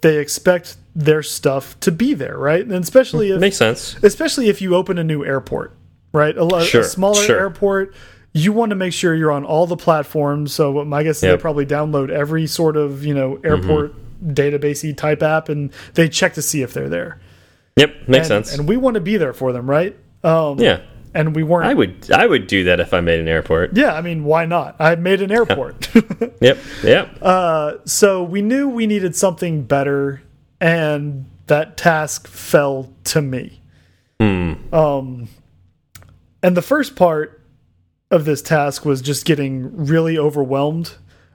[0.00, 2.62] they expect their stuff to be there, right?
[2.62, 3.96] And especially if makes sense.
[4.02, 5.76] Especially if you open a new airport,
[6.12, 6.36] right?
[6.36, 7.38] A, sure, a smaller sure.
[7.38, 7.94] airport,
[8.32, 10.52] you want to make sure you're on all the platforms.
[10.52, 11.38] So my guess is Yep.
[11.38, 16.34] they probably download every sort of you know airport databasey type app, and they check
[16.34, 17.18] to see if they're there.
[17.76, 18.58] Yep, makes and, sense.
[18.58, 19.96] And we want to be there for them, right?
[20.22, 20.80] Um, yeah,
[21.12, 21.66] And we weren't.
[21.66, 23.76] I would I would do that if I made an airport.
[23.76, 24.76] yeah, I mean, why not?
[24.78, 25.88] I made an airport.
[26.40, 27.18] Yep, yep.
[27.22, 30.22] Uh, so we knew we needed something better,
[30.60, 33.60] and that task fell to me.
[34.20, 35.28] Um,
[36.42, 37.42] and the first part
[38.10, 40.94] of this task was just getting really overwhelmed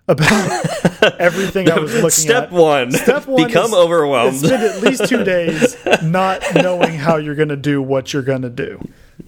[0.09, 0.65] about
[1.19, 2.51] everything I was looking Step at.
[2.51, 2.91] one.
[2.91, 4.37] Step one Become is- overwhelmed.
[4.39, 8.41] Spend at least two days not knowing how you're going to do what you're going
[8.41, 8.81] to do.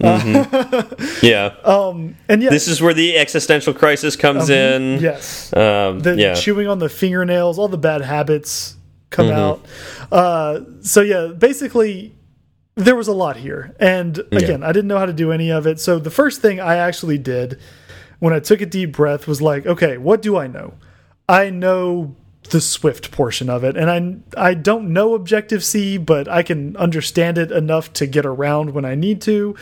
[1.22, 1.54] yeah.
[1.64, 5.00] Um, And yeah, this is where the existential crisis comes in.
[5.00, 6.34] yes, Um, the yeah.
[6.34, 8.76] chewing on the fingernails, all the bad habits
[9.10, 9.38] come Mm-hmm.
[9.38, 9.66] out.
[10.10, 12.14] Uh, so yeah, basically
[12.74, 15.66] there was a lot here, and again, I didn't know how to do any of
[15.66, 15.78] it.
[15.78, 17.60] So the first thing I actually did
[18.22, 20.74] when I took a deep breath was like, okay, what do I know?
[21.28, 22.14] I know
[22.50, 23.90] the Swift portion of it, and
[24.36, 28.74] I I don't know Objective C, but I can understand it enough to get around
[28.74, 29.56] when I need to.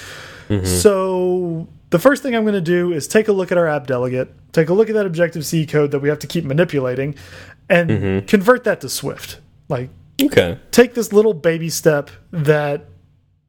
[0.51, 0.67] Mm-hmm.
[0.67, 3.87] So the first thing I'm going to do is take a look at our app
[3.87, 7.15] delegate, take a look at that Objective C code that we have to keep manipulating,
[7.71, 8.27] and mm-hmm.
[8.27, 9.41] convert that to Swift.
[9.71, 9.89] Like
[10.23, 10.59] Okay.
[10.71, 12.85] take this little baby step that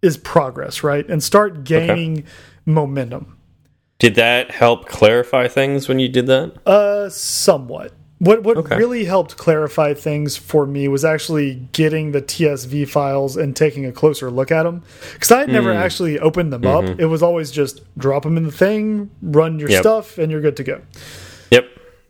[0.02, 1.06] is progress, right?
[1.10, 2.24] And start gaining
[2.66, 3.38] momentum.
[4.02, 6.54] Did that help clarify things when you did that?
[6.66, 7.92] Uh, somewhat.
[8.18, 8.76] What what Okay.
[8.76, 13.92] really helped clarify things for me was actually getting the TSV files and taking a
[13.92, 14.82] closer look at them
[15.14, 15.54] because I had Hmm.
[15.54, 16.84] never actually opened them up.
[17.00, 19.74] It was always just drop them in the thing, run your Mm-hmm.
[19.74, 19.82] Yep.
[19.84, 20.82] stuff, and you're good to go.
[21.52, 21.66] Yep.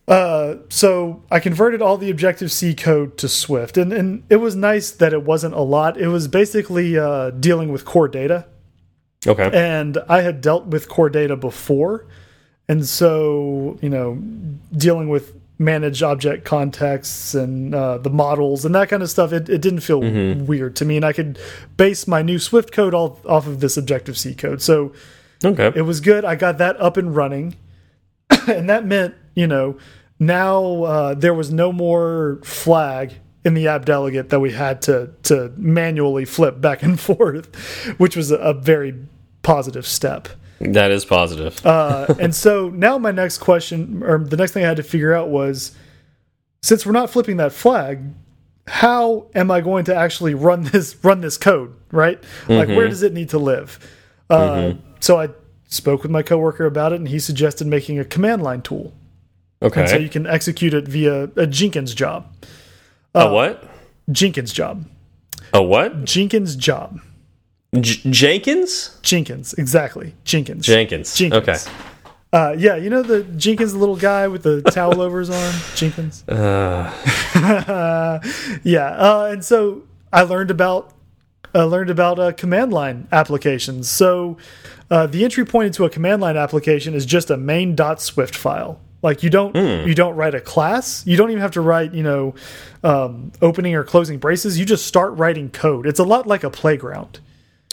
[0.08, 4.56] Uh, so I converted all the Objective C code to Swift, and and it was
[4.56, 5.98] nice that it wasn't a lot.
[5.98, 8.46] It was basically uh, dealing with core data,
[9.28, 9.52] Okay.
[9.54, 12.08] and I had dealt with core data before,
[12.68, 14.16] and so you know,
[14.76, 19.48] dealing with manage object contexts and uh, the models and that kind of stuff, it,
[19.48, 21.40] it didn't feel weird to me, and I could
[21.78, 24.62] base my new Swift code all off of this Objective C code.
[24.62, 24.92] So
[25.46, 25.72] okay.
[25.76, 26.26] it was good.
[26.26, 27.56] I got that up and running,
[28.48, 29.78] and that meant you know
[30.20, 35.12] now uh, there was no more flag in the app delegate that we had to
[35.24, 37.56] to manually flip back and forth,
[37.98, 38.96] which was a, a very
[39.44, 40.28] positive step.
[40.60, 41.66] that is positive.
[41.66, 45.14] Uh, and so now my next question, or the next thing I had to figure
[45.14, 45.76] out was,
[46.62, 48.04] since we're not flipping that flag,
[48.68, 51.74] how am I going to actually run this run this code?
[51.92, 52.24] Right?
[52.48, 53.80] Like where does it need to live?
[54.30, 55.30] Uh, So I
[55.68, 58.94] spoke with my coworker about it, and he suggested making a command line tool,
[59.64, 59.88] okay.
[59.88, 62.32] so you can execute it via a Jenkins job.
[63.16, 63.64] a what?
[64.12, 64.86] Jenkins job.
[65.54, 66.06] A what?
[66.06, 67.00] Jenkins job.
[67.80, 68.98] J Jenkins?
[69.02, 69.54] Jenkins.
[69.54, 70.14] Exactly.
[70.26, 70.66] Jenkins.
[70.66, 71.16] Jenkins.
[71.16, 71.42] Jenkins.
[71.44, 71.58] Okay.
[72.34, 75.56] Uh, yeah, you know the Jenkins, the little guy with the towel over his arm.
[75.76, 76.28] Jenkins.
[76.28, 76.92] Uh,
[78.64, 80.94] yeah, uh, and so I learned about
[81.54, 83.90] I learned about uh, command line applications.
[83.90, 84.38] So
[84.90, 88.80] uh, the entry point into a command line application is just a main.swift file.
[89.02, 89.56] Like you don't
[89.88, 91.06] you don't write a class.
[91.08, 92.36] You don't even have to write you know
[92.84, 94.60] um, opening or closing braces.
[94.60, 95.88] You just start writing code.
[95.88, 97.20] It's a lot like a playground.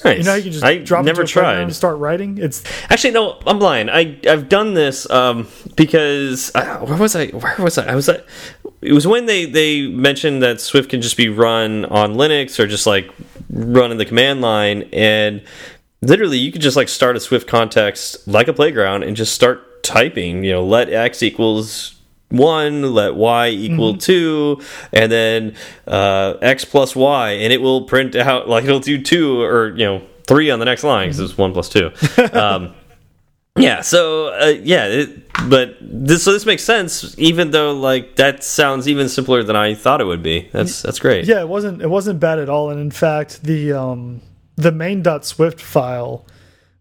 [0.04, 0.18] Nice.
[0.18, 1.62] You know, you can just I drop never into a playground tried.
[1.64, 2.38] and start writing.
[2.38, 3.88] It's Actually, no, I'm lying.
[3.88, 7.26] I I've done this um, because uh, where was I?
[7.28, 7.92] Where was I?
[7.92, 8.24] I was at.
[8.80, 12.66] It was when they they mentioned that Swift can just be run on Linux or
[12.66, 13.11] just like
[13.50, 15.42] run in the command line, and
[16.02, 19.82] literally you could just like start a Swift context like a playground and just start
[19.82, 20.44] typing.
[20.44, 21.94] You know, let x equals
[22.30, 24.60] one, let y equal two,
[24.92, 29.40] and then uh, x plus y, and it will print out like it'll do two
[29.40, 31.90] or you know three on the next line because it's one plus two.
[32.32, 32.74] Um,
[33.56, 38.44] yeah, so uh, yeah, it, but this so this makes sense, even though like that
[38.44, 40.48] sounds even simpler than I thought it would be.
[40.52, 41.24] That's that's great.
[41.26, 42.70] yeah, it wasn't it wasn't bad at all.
[42.70, 44.20] And in fact, the um,
[44.56, 46.26] the main.swift file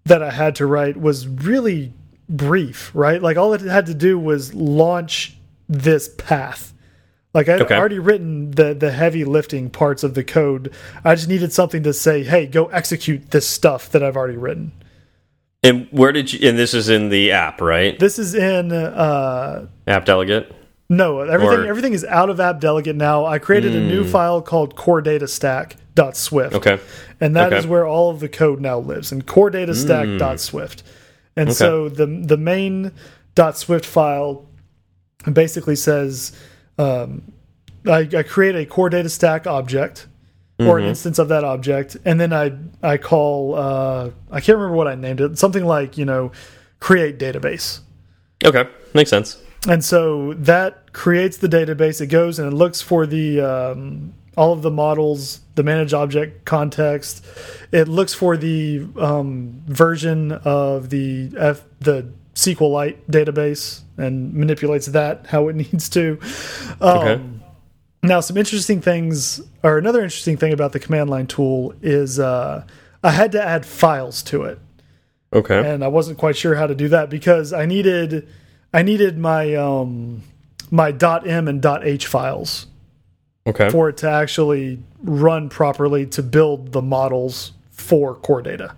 [0.05, 1.93] that I had to write was really
[2.29, 3.21] brief, right?
[3.21, 5.36] Like all it had to do was launch
[5.69, 6.73] this path.
[7.33, 7.75] Like I'd Okay.
[7.75, 10.71] already written the the heavy lifting parts of the code.
[11.03, 14.71] I just needed something to say, "Hey, go execute this stuff that I've already written."
[15.63, 16.47] And where did you?
[16.49, 17.97] And this is in the app, right?
[17.99, 20.53] This is in uh, App delegate.
[20.89, 21.69] No, everything Or- Hmm.
[21.69, 23.25] everything is out of app delegate now.
[23.25, 26.55] I created a new file called core data stack.swift.
[26.55, 26.79] Okay.
[27.19, 27.65] And that is Okay.
[27.65, 27.71] Hmm.
[27.71, 30.81] where all of the code now lives in core data stack.swift.
[31.35, 32.93] And so the the main
[33.53, 34.45] .swift file
[35.31, 36.31] basically says
[36.77, 37.31] um,
[37.85, 40.07] I, I create a core data stack object
[40.59, 40.83] or Mm-hmm.
[40.83, 42.51] an instance of that object, and then I
[42.81, 46.31] I call uh, I can't remember what I named it something like you know
[46.79, 47.81] create database
[48.45, 49.41] Okay, makes sense.
[49.67, 51.99] And so that creates the database.
[52.01, 56.45] It goes and it looks for the um, all of the models, the manage object
[56.45, 57.25] context.
[57.71, 65.25] It looks for the um, version of the F, the SQLite database and manipulates that
[65.27, 66.19] how it needs to.
[66.79, 67.23] Um, Okay.
[68.03, 72.63] Now, some interesting things, or another interesting thing about the command line tool is uh,
[73.03, 74.59] I had to add files to it
[75.33, 75.67] Okay.
[75.73, 78.27] and I wasn't quite sure how to do that because I needed
[78.71, 80.21] I needed my um
[80.69, 82.67] my dot .m and dot .h files
[83.47, 83.69] Okay.
[83.71, 88.75] for it to actually run properly to build the models for core data.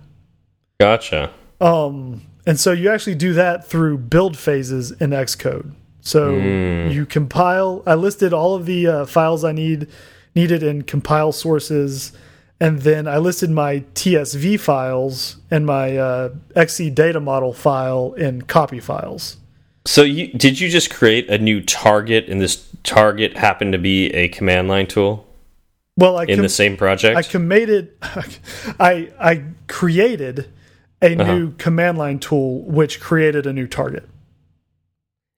[0.80, 1.30] Gotcha.
[1.60, 5.72] Um and so you actually do that through build phases in Xcode.
[6.02, 9.88] So you compile I listed all of the uh, files I need
[10.34, 12.12] needed in compile sources
[12.60, 18.42] and then I listed my TSV files and my uh, XC data model file in
[18.42, 19.38] copy files.
[19.86, 24.08] So you did you just create a new target and this target happened to be
[24.14, 25.26] a command line tool
[25.96, 27.16] Well, I in the same project?
[27.16, 30.50] I committed I I created
[31.02, 31.32] a Uh-huh.
[31.34, 34.04] new command line tool which created a new target.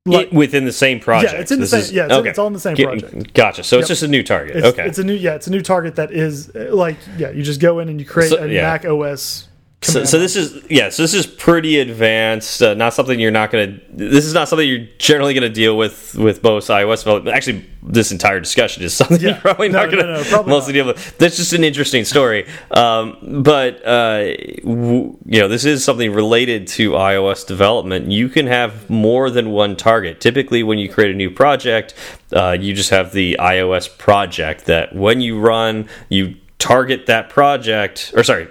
[0.04, 1.32] It- within the same project.
[1.32, 2.76] Yeah, it's in the This same- is- yeah, it's in- it's all in the same
[2.76, 3.34] project.
[3.34, 3.62] Gotcha.
[3.62, 3.80] So Yep.
[3.82, 4.56] it's just a new target.
[4.56, 4.84] It's, okay.
[4.84, 7.60] it's a new yeah, it's a new target that is uh, like yeah, you just
[7.60, 8.62] go in and you create So- a yeah.
[8.62, 9.46] Mac OS.
[9.82, 10.88] So, so this is yeah.
[10.90, 12.62] So this is pretty advanced.
[12.62, 13.80] Uh, not something you're not going to.
[13.92, 17.36] This is not something you're generally going to deal with with most iOS development.
[17.36, 19.30] Actually, this entire discussion is something Yeah.
[19.30, 20.76] you're probably No, not going to no, probably mostly not.
[20.76, 21.18] deal with.
[21.18, 22.46] That's just an interesting story.
[22.70, 28.10] Um, but uh, w you know, this is something related to iOS development.
[28.12, 30.20] You can have more than one target.
[30.20, 31.94] Typically, when you create a new project,
[32.32, 38.12] uh, you just have the iOS project that when you run, you target that project,
[38.16, 38.46] or sorry,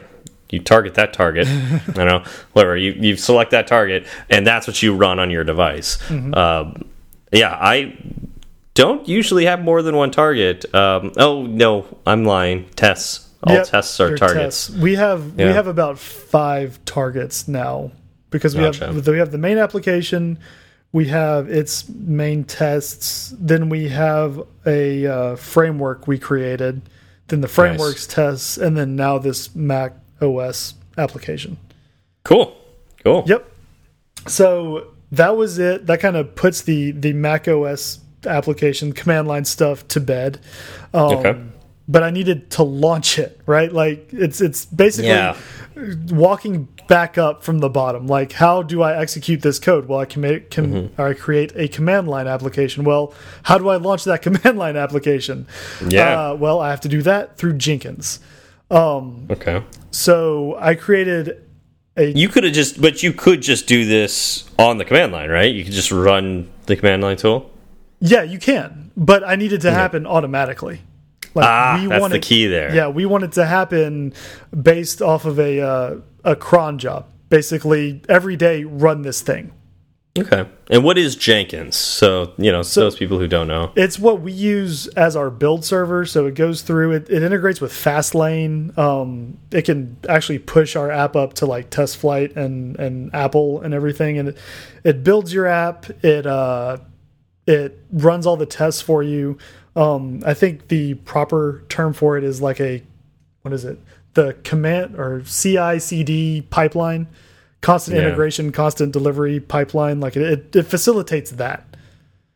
[0.52, 1.47] you target that target.
[1.93, 2.24] Don't know,
[2.54, 2.78] whatever.
[2.78, 5.97] You you select that target, and that's what you run on your device.
[6.08, 6.34] Mm-hmm.
[6.34, 6.86] Um,
[7.32, 7.97] yeah, I
[8.74, 10.74] don't usually have more than one target.
[10.76, 12.70] Um, oh no, I'm lying.
[12.76, 13.30] Tests.
[13.43, 14.68] All Yep, tests are targets.
[14.68, 14.70] tests.
[14.70, 17.91] We have we have about five targets now
[18.30, 18.88] because we Gotcha.
[18.88, 20.38] have we have the main application,
[20.91, 26.84] we have its main tests, then we have a uh, framework we created,
[27.30, 31.57] then the frameworks tests, and then now this Mac OS application.
[32.24, 32.55] Cool.
[33.03, 33.24] Cool.
[33.28, 33.51] Yep.
[34.28, 35.88] So that was it.
[35.88, 40.39] That kind of puts the the Mac OS application command line stuff to bed.
[40.93, 41.41] Um, Okay.
[41.88, 43.72] But I needed to launch it, right?
[43.74, 45.36] Like it's it's basically Yeah.
[46.11, 48.07] walking back up from the bottom.
[48.07, 49.88] Like how do I execute this code?
[49.88, 51.01] Well, I commit com Mm-hmm.
[51.01, 52.84] or I create a command line application.
[52.84, 53.13] Well,
[53.43, 55.47] how do I launch that command line application?
[55.86, 56.30] Yeah.
[56.32, 58.19] Uh, well, I have to do that through Jenkins.
[59.30, 59.63] Okay.
[59.91, 61.43] So I created
[61.97, 62.11] a.
[62.11, 65.53] You could have just, but you could just do this on the command line, right?
[65.53, 67.51] You could just run the command line tool.
[67.99, 70.82] Yeah, you can, but I need it to happen automatically.
[71.34, 72.74] Like Ah, that's want the key there.
[72.74, 74.13] Yeah, we want it to happen
[74.59, 77.07] based off of a uh, a cron job.
[77.30, 79.53] Basically, every day run this thing.
[80.18, 80.45] Okay.
[80.70, 81.78] And what is Jenkins?
[81.78, 83.72] So you know, so those people who don't know.
[83.76, 86.05] It's what we use as our build server.
[86.05, 86.91] So it goes through.
[86.91, 88.78] It, it integrates with Fastlane.
[88.78, 93.74] Um, it can actually push our app up to like TestFlight and and Apple and
[93.74, 94.38] everything, and it,
[94.84, 95.89] it builds your app.
[96.03, 96.80] It uh,
[97.47, 99.38] it runs all the tests for you.
[99.78, 102.84] Um, I think the proper term for it is like a
[103.43, 103.80] what is it?
[104.14, 107.07] The command or CI/CD pipeline,
[107.62, 108.03] constant Yeah.
[108.07, 109.99] integration, constant delivery pipeline.
[109.99, 111.66] Like it, it, it facilitates that.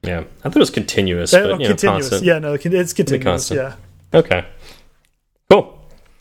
[0.04, 2.10] Yeah, I thought it was continuous, but you continuous.
[2.10, 2.24] constant.
[2.24, 3.50] Yeah, no, it's continuous.
[3.50, 3.74] Yeah.
[4.14, 4.46] Okay.
[5.50, 5.80] Cool.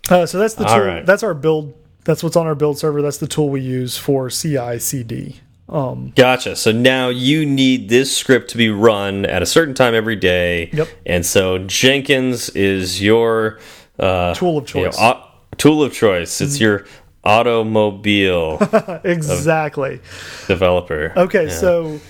[0.09, 0.81] Uh, so that's the tool.
[0.81, 1.05] right.
[1.07, 1.75] That's our build.
[2.05, 3.03] That's what's on our build server.
[3.03, 5.41] That's the tool we use for CI/CD.
[5.69, 6.57] Um, Gotcha.
[6.57, 10.69] So now you need this script to be run at a certain time every day.
[10.75, 10.89] Yep.
[11.07, 13.59] And so Jenkins is your
[13.99, 15.17] uh, Tool of you know, choice.
[15.57, 16.41] Tool of choice.
[16.43, 16.85] It's your
[17.25, 18.59] automobile
[19.05, 20.01] exactly.
[20.47, 21.13] developer.
[21.17, 22.01] Okay, so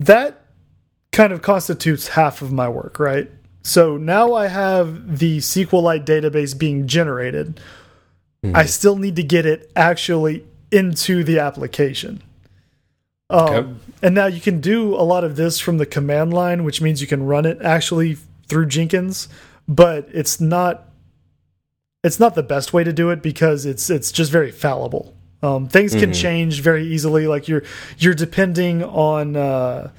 [0.00, 0.42] that
[1.12, 3.30] kind of constitutes half of my work, right?
[3.62, 7.60] So now I have the SQLite database being generated.
[8.44, 8.56] Mm-hmm.
[8.56, 12.22] I still need to get it actually into the application.
[13.30, 13.68] Um, Okay.
[14.02, 17.00] And now you can do a lot of this from the command line, which means
[17.00, 18.16] you can run it actually
[18.48, 19.28] through Jenkins,
[19.68, 20.88] but it's not
[22.02, 25.14] it's not the best way to do it because it's it's just very fallible.
[25.42, 27.26] Um, things can change very easily.
[27.26, 27.64] Like you're
[27.98, 29.90] you're depending on uh,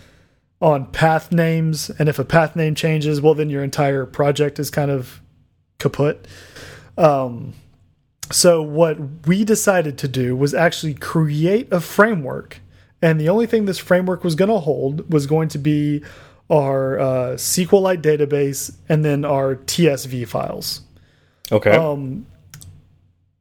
[0.62, 4.70] on path names, and if a path name changes, well, then your entire project is
[4.70, 5.22] kind of
[5.80, 6.28] kaput.
[6.98, 7.54] Um,
[8.32, 12.62] so what we decided to do was actually create a framework
[13.04, 16.02] and the only thing this framework was going to hold was going to be
[16.50, 20.82] our uh, SQLite database and then our TSV files.
[21.52, 21.72] Okay.
[21.72, 22.26] Um,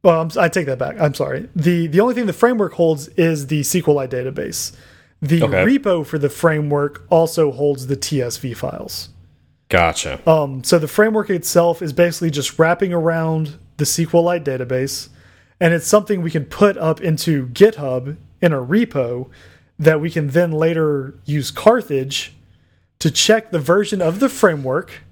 [0.02, 1.00] well, I take that back.
[1.00, 1.48] I'm sorry.
[1.54, 4.72] the The only thing the framework holds is the SQLite database.
[5.20, 5.64] The Okay.
[5.64, 9.10] repo for the framework also holds the TSV files.
[9.68, 10.20] gotcha.
[10.28, 15.08] Um, so the framework itself is basically just wrapping around the SQLite database,
[15.60, 19.28] and it's something we can put up into GitHub in a repo
[19.78, 22.34] that we can then later use Carthage
[22.98, 25.02] to check the version of the framework,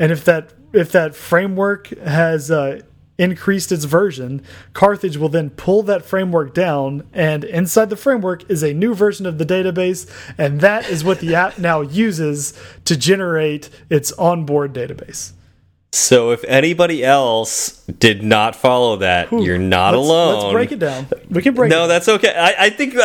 [0.00, 2.82] and if that if that framework has uh,
[3.18, 4.42] increased its version,
[4.72, 9.26] Carthage will then pull that framework down, and inside the framework is a new version
[9.26, 14.72] of the database, and that is what the app now uses to generate its onboard
[14.72, 15.32] database.
[15.94, 20.42] So if anybody else did not follow that, you're not Let's- alone.
[20.44, 21.06] Let's break it down.
[21.28, 22.34] We can break No, that's okay.
[22.34, 22.94] I, I think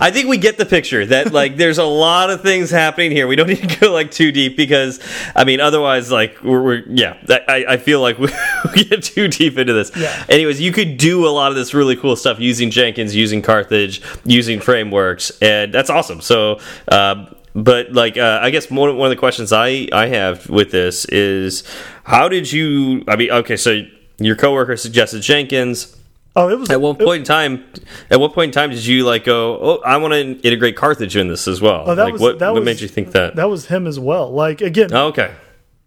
[0.00, 3.26] I think we get the picture that like there's a lot of things happening here.
[3.26, 5.00] We don't need to go like too deep because
[5.34, 7.16] I mean otherwise like we're, we're yeah
[7.48, 8.28] I, I feel like we,
[8.76, 9.90] we get too deep into this.
[9.96, 10.24] Yeah.
[10.28, 14.02] Anyways, you could do a lot of this really cool stuff using Jenkins, using Carthage,
[14.24, 16.20] using frameworks, and that's awesome.
[16.20, 16.60] So.
[16.86, 17.26] Uh,
[17.64, 21.04] but like uh, I guess one, one of the questions I I have with this
[21.06, 21.64] is
[22.04, 23.82] how did you I mean okay so
[24.18, 25.94] your coworker suggested Jenkins
[26.36, 27.64] Oh, it was at one point in time,
[28.10, 29.58] at what point in time did you like go?
[29.60, 31.82] Oh, I want to integrate Carthage in this as well.
[31.84, 33.34] Oh, that like, was- what, that what was- made you think that?
[33.34, 34.30] that was him as well.
[34.30, 35.34] Like again, oh, okay.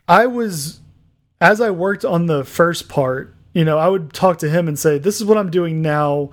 [0.09, 0.81] I was
[1.39, 4.77] as I worked on the first part, you know, I would talk to him and
[4.77, 6.31] say, "This is what I'm doing now.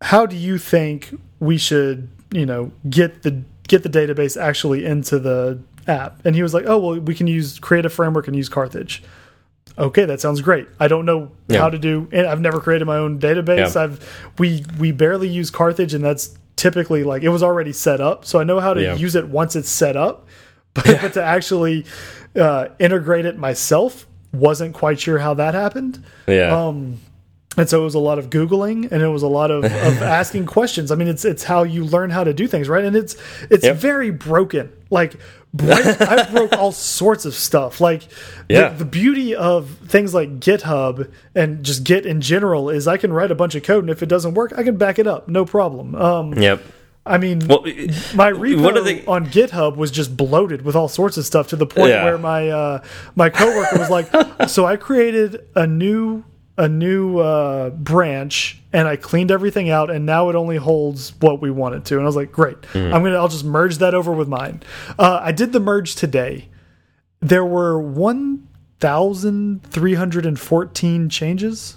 [0.00, 3.42] How do you think we should, you know, get the
[3.74, 7.26] get the database actually into the app?" And he was like, "Oh, well, we can
[7.26, 9.02] use create a framework and use Carthage."
[9.76, 10.68] Okay, that sounds great.
[10.78, 11.58] I don't know Yeah.
[11.60, 12.06] how to do.
[12.12, 13.74] And I've never created my own database.
[13.74, 13.82] Yeah.
[13.82, 13.96] I've
[14.38, 18.38] we we barely use Carthage, and that's typically like it was already set up, so
[18.40, 18.94] I know how to Yeah.
[18.94, 20.26] use it once it's set up.
[20.74, 21.84] But, but to actually
[22.34, 26.02] uh, integrate it myself, wasn't quite sure how that happened.
[26.26, 26.50] Yeah.
[26.66, 26.98] Um,
[27.56, 29.72] and so it was a lot of googling, and it was a lot of, of
[30.02, 30.90] asking questions.
[30.90, 32.84] I mean, it's it's how you learn how to do things, right?
[32.84, 33.16] And it's
[33.50, 33.76] it's Yep.
[33.76, 34.72] very broken.
[34.90, 35.14] Like
[35.54, 37.80] break, I broke all sorts of stuff.
[37.80, 38.02] Like
[38.48, 38.70] Yeah.
[38.70, 43.12] the, the beauty of things like GitHub and just Git in general is I can
[43.12, 45.28] write a bunch of code, and if it doesn't work, I can back it up,
[45.28, 45.94] no problem.
[45.94, 46.60] Um, yep.
[47.06, 47.60] I mean, Well,
[48.14, 51.48] my repo one of the- on GitHub was just bloated with all sorts of stuff
[51.48, 52.02] to the point Yeah.
[52.04, 52.82] where my uh,
[53.14, 54.08] my coworker was like,
[54.48, 56.24] "So I created a new
[56.56, 61.40] a new uh, branch and I cleaned everything out, and now it only holds what
[61.40, 62.92] we want it to." And I was like, "Great, Hmm.
[62.94, 64.62] I'm gonna I'll just merge that over with mine."
[64.98, 66.48] Uh, I did the merge today.
[67.20, 68.46] There were one
[68.80, 71.76] thousand three hundred and fourteen changes.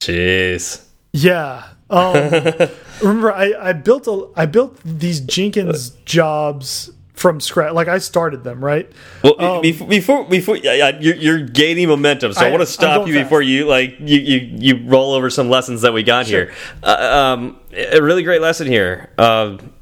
[0.00, 0.82] jeez.
[1.12, 1.64] Yeah.
[1.90, 2.14] Um,
[3.02, 7.72] remember, I, I built a I built these Jenkins jobs from scratch.
[7.72, 8.90] Like I started them, right?
[9.22, 13.06] Well, before before before yeah, you're, you're gaining momentum, so I, I- want to stop
[13.06, 13.24] you fast.
[13.26, 16.46] before you like you, you you roll over some lessons that we got Sure.
[16.46, 16.54] here.
[16.82, 19.10] Uh, um, a really great lesson here.
[19.18, 19.72] Um,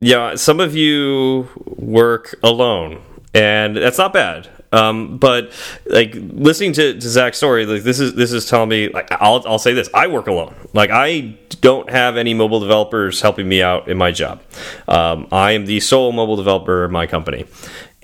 [0.00, 3.02] yeah, some of you work alone,
[3.34, 4.48] and that's not bad.
[4.72, 5.52] Um, but
[5.86, 9.42] like listening to, to Zach's story, like this is this is telling me like I'll
[9.46, 10.54] I'll say this: I work alone.
[10.72, 14.42] Like I don't have any mobile developers helping me out in my job.
[14.88, 17.46] Um, I am the sole mobile developer in my company,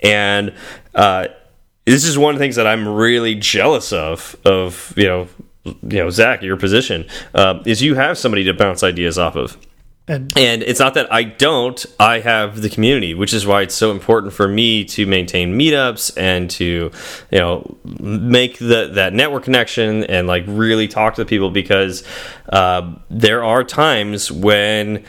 [0.01, 0.53] and
[0.95, 1.27] uh,
[1.85, 4.35] this is one of the things that I'm really jealous of.
[4.45, 5.27] Of you know,
[5.65, 9.57] you know, Zach, your position uh, is you have somebody to bounce ideas off of.
[10.07, 13.75] And And it's not that I don't, I have the community, which is why it's
[13.75, 16.91] so important for me to maintain meetups and to,
[17.31, 22.03] you know, make the that network connection and like really talk to people because
[22.49, 25.05] uh, there are times when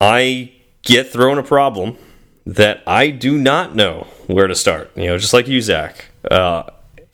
[0.00, 1.96] I get thrown a problem
[2.44, 4.90] that I do not know where to start.
[4.96, 6.06] You know, just like you, Zach.
[6.30, 6.64] Uh,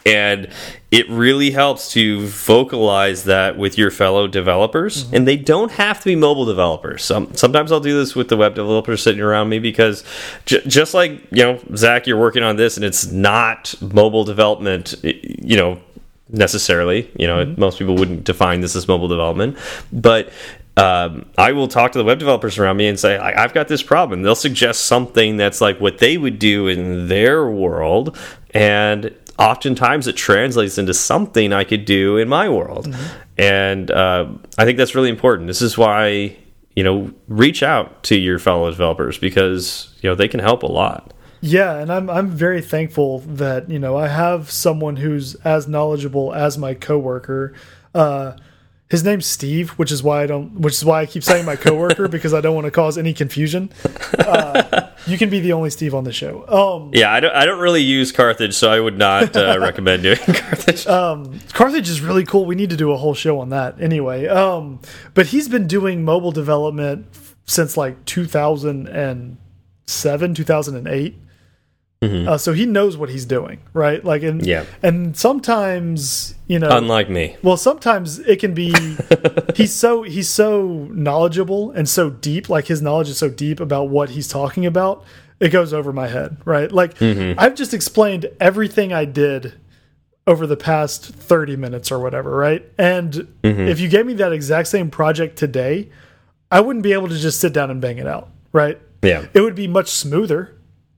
[0.06, 0.48] and
[0.90, 5.10] it really helps to vocalize that with your fellow developers.
[5.12, 7.02] And they don't have to be mobile developers.
[7.02, 10.04] Some, sometimes I'll do this with the web developers sitting around me because
[10.44, 14.94] j just like, you know, Zach, you're working on this and it's not mobile development,
[15.02, 15.80] you know,
[16.28, 17.10] necessarily.
[17.18, 19.56] You know, most people wouldn't define this as mobile development.
[19.92, 20.30] But
[20.76, 23.68] um, I will talk to the web developers around me and say, I, I've got
[23.68, 24.22] this problem.
[24.22, 28.16] They'll suggest something that's like what they would do in their world.
[28.52, 32.94] And oftentimes it translates into something I could do in my world.
[33.36, 34.28] And uh,
[34.58, 35.48] I think that's really important.
[35.48, 36.36] This is why,
[36.76, 40.66] you know, reach out to your fellow developers because, you know, they can help a
[40.66, 41.12] lot.
[41.40, 46.32] yeah, and I'm I'm very thankful that you know I have someone who's as knowledgeable
[46.32, 47.52] as my coworker.
[47.94, 48.36] Uh,
[48.94, 51.56] his name's Steve, which is why I don't, which is why I keep saying my
[51.56, 53.72] coworker because I don't want to cause any confusion.
[54.16, 56.46] Uh, you can be the only Steve on the show.
[56.46, 60.04] Um, yeah, I don't, I don't really use Carthage, so I would not uh, recommend
[60.04, 60.86] doing Carthage.
[60.86, 62.44] Um, Carthage is really cool.
[62.44, 64.28] We need to do a whole show on that anyway.
[64.28, 64.78] Um,
[65.12, 67.08] but he's been doing mobile development
[67.46, 71.18] since like 2007, 2008.
[72.04, 72.28] Mm -hmm.
[72.28, 74.04] uh, so he knows what he's doing, right?
[74.04, 78.72] Like, and yeah, and sometimes you know, unlike me, well, sometimes it can be
[79.58, 83.90] he's so he's so knowledgeable and so deep, like his knowledge is so deep about
[83.90, 85.04] what he's talking about,
[85.40, 86.70] it goes over my head, right?
[86.72, 87.34] Like, mm -hmm.
[87.38, 89.52] I've just explained everything I did
[90.26, 92.62] over the past 30 minutes or whatever, right?
[92.78, 93.68] And mm -hmm.
[93.68, 95.88] if you gave me that exact same project today,
[96.50, 98.78] I wouldn't be able to just sit down and bang it out, right?
[99.02, 99.24] Yeah.
[99.32, 100.48] It would be much smoother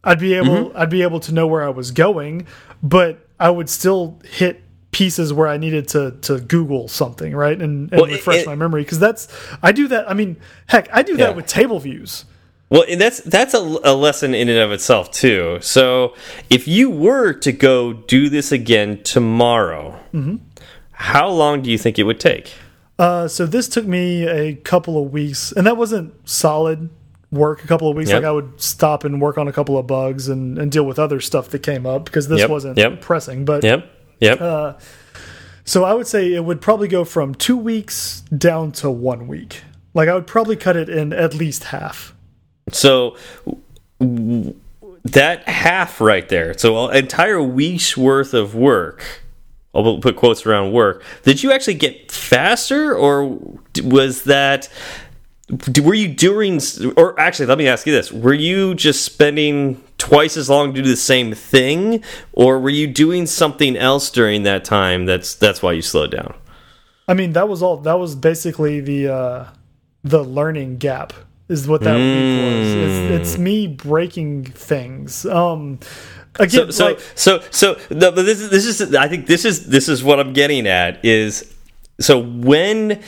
[0.05, 0.82] I'd be able mm -hmm.
[0.82, 2.47] I'd be able to know where I was going,
[2.82, 7.92] but I would still hit pieces where I needed to to Google something, right, and,
[7.92, 9.28] and well, refresh it, my memory because that's
[9.62, 10.11] I do that.
[10.11, 10.36] I mean,
[10.66, 11.26] heck, I do yeah.
[11.26, 12.24] that with table views.
[12.68, 15.59] Well, that's that's a, a, lesson in and of itself too.
[15.61, 16.14] So,
[16.51, 20.38] if you were to go do this again tomorrow, mm -hmm.
[20.90, 22.51] how long do you think it would take?
[22.99, 26.88] Uh, so this took me a couple of weeks, and that wasn't solid
[27.31, 28.11] work a couple of weeks.
[28.11, 28.22] Yep.
[28.22, 30.99] Like I would stop and work on a couple of bugs and, and deal with
[30.99, 32.51] other stuff that came up because this yep.
[32.51, 33.01] wasn't yep.
[33.01, 33.45] pressing.
[33.45, 34.41] But yep, yep.
[34.41, 34.74] Uh,
[35.64, 39.62] so I would say it would probably go from two weeks down to one week.
[39.95, 42.14] Like I would probably cut it in at least half.
[42.70, 43.16] So
[43.99, 46.57] that half right there.
[46.57, 49.22] So an entire week's worth of work.
[49.74, 51.03] I'll put quotes around work.
[51.22, 53.39] Did you actually get faster, or
[53.85, 54.70] was that
[55.82, 56.61] were you doing
[56.97, 58.11] or actually let me ask you this.
[58.11, 62.86] Were you just spending twice as long to do the same thing or were you
[62.86, 66.34] doing something else during that time that's that's why you slowed down?
[67.07, 69.47] I mean that was all that was basically the uh
[70.03, 71.12] the learning gap
[71.49, 72.42] is what that mm.
[72.44, 72.74] was.
[72.74, 75.24] It's, it's, me breaking things.
[75.26, 75.78] Um
[76.38, 79.47] again so so like, so, so no, but this is this is i think this
[79.47, 81.55] is this is what i'm getting at is
[81.99, 83.03] so when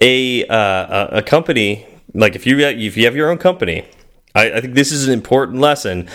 [0.00, 3.84] a uh, a company like if you if you have your own company,
[4.34, 6.08] I, I think this is an important lesson.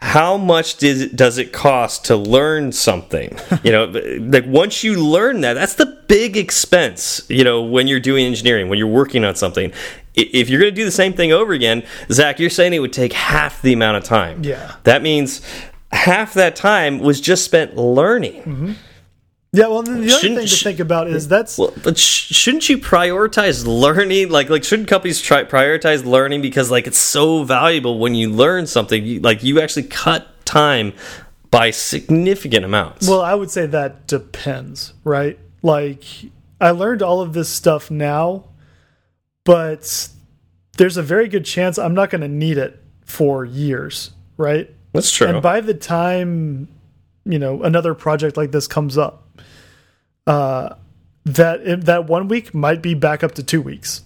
[0.00, 3.36] How much does it, does it cost to learn something?
[3.64, 7.26] you know, like once you learn that, that's the big expense.
[7.28, 9.72] You know, when you're doing engineering, when you're working on something,
[10.14, 12.92] if you're going to do the same thing over again, Zach, you're saying it would
[12.92, 14.44] take half the amount of time.
[14.44, 15.42] Yeah, that means
[15.90, 18.42] half that time was just spent learning.
[18.44, 18.74] Mm -hmm.
[19.50, 21.56] Yeah, well, then the other thing to think about is that's.
[21.56, 24.28] Well, but sh shouldn't you prioritize learning?
[24.28, 28.66] Like, like shouldn't companies try prioritize learning because like it's so valuable when you learn
[28.66, 29.04] something?
[29.04, 30.92] You, like you actually cut time
[31.50, 33.08] by significant amounts.
[33.08, 35.38] Well, I would say that depends, right?
[35.62, 36.04] Like
[36.60, 38.44] I learned all of this stuff now,
[39.44, 40.08] but
[40.76, 44.70] there's a very good chance I'm not going to need it for years, right?
[44.92, 45.28] That's true.
[45.28, 46.68] And by the time
[47.28, 49.28] you know another project like this comes up
[50.28, 50.74] uh,
[51.24, 54.02] that that one week might be back up to two weeks.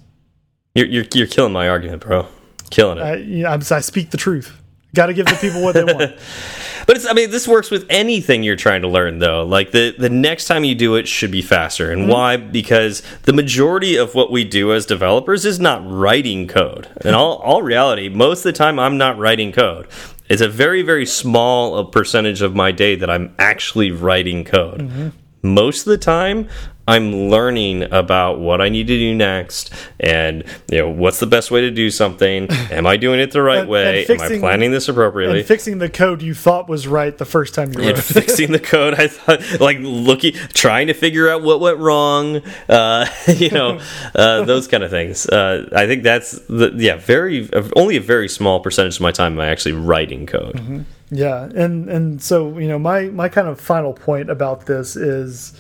[0.75, 2.27] You're you're, you're killing my argument, bro.
[2.71, 3.03] Killing it.
[3.03, 4.59] I, you know, I speak the truth.
[4.95, 5.99] Got to give the people what they want.
[6.87, 9.45] but it's, I mean, this works with anything you're trying to learn, though.
[9.45, 11.91] Like the the next time you do it should be faster.
[11.91, 12.13] And mm -hmm.
[12.13, 12.37] why?
[12.37, 16.89] Because the majority of what we do as developers is not writing code.
[17.05, 19.87] In all all reality, most of the time, I'm not writing code.
[20.33, 24.81] It's a very very small percentage of my day that I'm actually writing code.
[24.81, 25.11] Mm -hmm
[25.43, 26.49] most of the time
[26.87, 31.51] I'm learning about what I need to do next and you know what's the best
[31.51, 32.51] way to do something.
[32.71, 34.01] Am I doing it the right and, way?
[34.01, 35.39] And fixing, Am I planning this appropriately?
[35.41, 37.89] And fixing the code you thought was right the first time you wrote.
[37.95, 42.43] And fixing the code I thought like looking trying to figure out what went wrong,
[42.69, 43.81] uh, you know,
[44.15, 45.27] uh, those kind of things.
[45.27, 49.35] Uh, I think that's the yeah, very only a very small percentage of my time
[49.35, 50.55] am I actually writing code.
[50.55, 50.85] Mm -hmm.
[51.15, 55.53] Yeah, and and so you know my my kind of final point about this is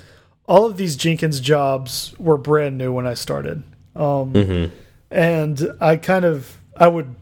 [0.52, 3.62] all of these Jenkins jobs were brand new when I started,
[3.96, 4.70] um, mm -hmm.
[5.10, 7.14] and I kind of I would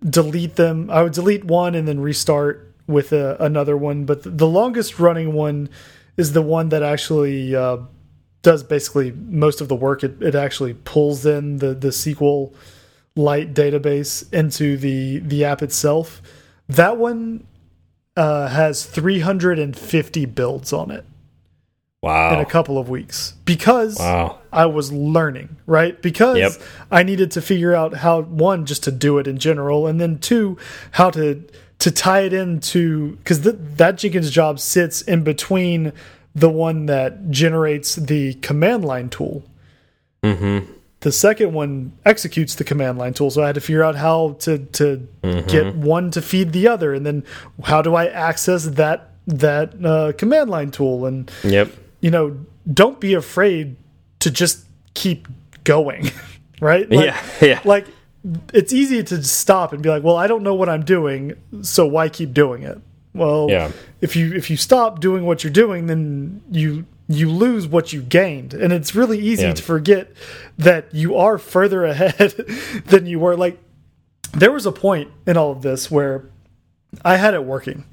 [0.00, 0.90] delete them.
[0.90, 2.56] I would delete one and then restart
[2.86, 4.04] with a, another one.
[4.04, 5.68] But the longest running one
[6.16, 7.78] is the one that actually uh,
[8.42, 10.04] does basically most of the work.
[10.04, 16.20] It it actually pulls in the the SQLite database into the the app itself.
[16.68, 17.46] That one
[18.16, 21.04] uh, has 350 builds on it.
[22.04, 22.34] Wow.
[22.34, 24.38] In a couple of weeks because wow.
[24.52, 26.00] I was learning, right?
[26.02, 26.52] Because yep.
[26.90, 30.18] I needed to figure out how one just to do it in general and then
[30.18, 30.58] two
[30.90, 31.42] how to
[31.78, 35.94] to tie it into cuz that Jenkins job sits in between
[36.34, 39.42] the one that generates the command line tool.
[40.22, 40.70] Mm-hmm.
[41.00, 44.36] The second one executes the command line tool, so I had to figure out how
[44.40, 45.08] to to
[45.46, 47.24] get one to feed the other, and then
[47.62, 51.06] how do I access that that uh, command line tool?
[51.06, 51.72] And Yep.
[52.04, 52.38] You know,
[52.70, 53.76] don't be afraid
[54.18, 55.26] to just keep
[55.64, 56.10] going,
[56.60, 56.88] right?
[56.90, 57.22] Like, yeah.
[57.40, 57.60] Yeah.
[57.64, 57.86] like
[58.52, 61.32] it's easy to stop and be like, "Well, I don't know what I'm doing,
[61.62, 62.78] so why keep doing it?"
[63.14, 63.72] Well, Yeah.
[64.02, 68.02] if you if you stop doing what you're doing, then you you lose what you
[68.02, 69.54] gained, and it's really easy Yeah.
[69.54, 70.12] to forget
[70.58, 72.32] that you are further ahead
[72.84, 73.34] than you were.
[73.34, 73.58] Like
[74.34, 76.26] there was a point in all of this where
[77.02, 77.84] I had it working,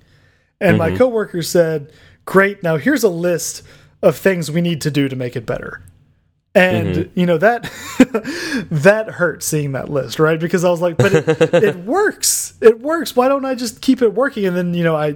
[0.59, 0.97] and my mm-hmm.
[0.97, 1.93] coworker said,
[2.26, 3.64] "Great, now here's a list
[4.02, 5.82] of things we need to do to make it better."
[6.54, 7.20] And mm-hmm.
[7.20, 7.64] you know that
[8.72, 10.39] that hurt seeing that list, right?
[10.39, 12.54] Because I was like, "But it, it works.
[12.62, 13.16] It works.
[13.16, 15.16] Why don't I just keep it working?" And then you know, I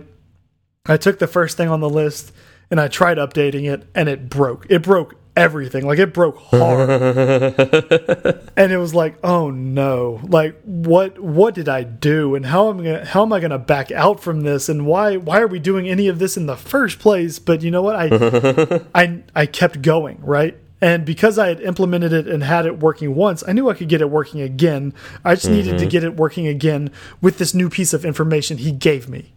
[0.85, 2.31] I took the first thing on the list
[2.71, 4.65] and I tried updating it, and it broke.
[4.69, 5.85] It broke everything.
[5.85, 6.89] Like it broke hard.
[8.57, 10.19] and it was like, oh no!
[10.23, 11.19] Like what?
[11.19, 12.35] What did I do?
[12.35, 12.83] And how am I?
[12.83, 14.69] Gonna, how am I going to back out from this?
[14.69, 15.17] And why?
[15.17, 17.39] Why are we doing any of this in the first place?
[17.39, 17.95] But you know what?
[17.95, 20.57] I I I kept going, right?
[20.81, 23.89] And because I had implemented it and had it working once, I knew I could
[23.89, 24.93] get it working again.
[25.23, 25.89] I just needed to mm-hmm.
[25.89, 29.33] get it working again with this new piece of information he gave me.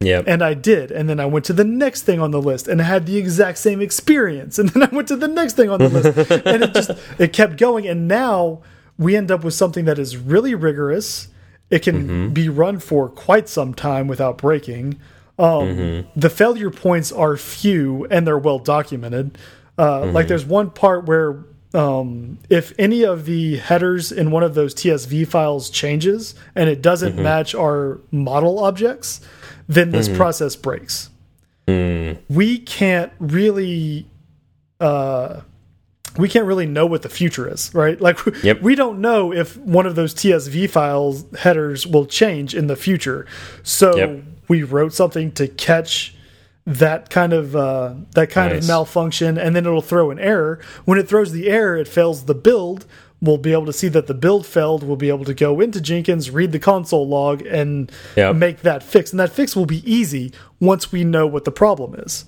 [0.00, 0.24] Yep.
[0.26, 0.90] And I did.
[0.90, 3.16] And then I went to the next thing on the list and I had the
[3.16, 4.58] exact same experience.
[4.60, 6.30] And then I went to the next thing on the list.
[6.46, 7.86] and it just it kept going.
[7.86, 8.60] And now
[8.98, 11.28] we end up with something that is really rigorous.
[11.70, 14.98] It can be run for quite some time without breaking.
[15.38, 19.38] Um, The failure points are few and they're well documented.
[19.78, 21.44] Uh, Like there's one part where
[21.76, 26.80] um, if any of the headers in one of those TSV files changes and it
[26.82, 29.20] doesn't match our model objects,
[29.68, 31.10] then this process breaks.
[31.68, 34.06] We can't really
[34.80, 35.42] uh,
[36.18, 38.00] we can't really know what the future is, right?
[38.00, 38.62] Like Yep.
[38.62, 43.26] we don't know if one of those TSV files headers will change in the future.
[43.62, 44.22] So Yep.
[44.48, 46.14] we wrote something to catch
[46.66, 48.64] that kind of uh, that kind Nice.
[48.64, 50.58] of malfunction, and then it'll throw an error.
[50.84, 52.84] When it throws the error, it fails the build.
[53.22, 54.82] We'll be able to see that the build failed.
[54.82, 58.36] We'll be able to go into Jenkins, read the console log, and Yep.
[58.36, 59.10] make that fix.
[59.10, 62.24] And that fix will be easy once we know what the problem is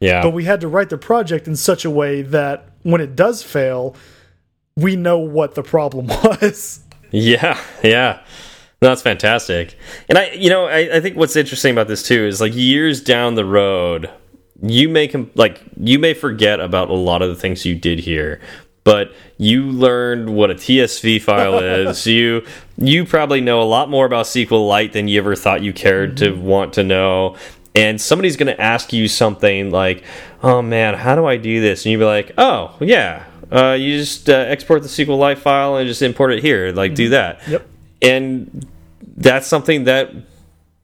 [0.00, 0.22] Yeah.
[0.22, 3.42] but we had to write the project in such a way that when it does
[3.44, 3.94] fail,
[4.76, 6.80] we know what the problem was.
[7.12, 8.18] Yeah, yeah.
[8.82, 9.76] No, that's fantastic.
[10.08, 13.00] And I, you know, I, I think what's interesting about this too is like years
[13.00, 14.10] down the road,
[14.62, 18.40] you may like you may forget about a lot of the things you did here,
[18.84, 22.06] but you learned what a TSV file is.
[22.14, 22.46] You
[22.76, 26.32] you probably know a lot more about SQLite than you ever thought you cared to
[26.32, 27.36] want to know.
[27.74, 30.04] And somebody's going to ask you something like,
[30.42, 33.98] "Oh man, how do I do this?" And you'd be like, "Oh yeah, uh, you
[33.98, 36.70] just uh, export the SQLite file and just import it here.
[36.70, 37.66] Like do that." Yep.
[38.04, 38.66] And
[39.16, 40.10] that's something that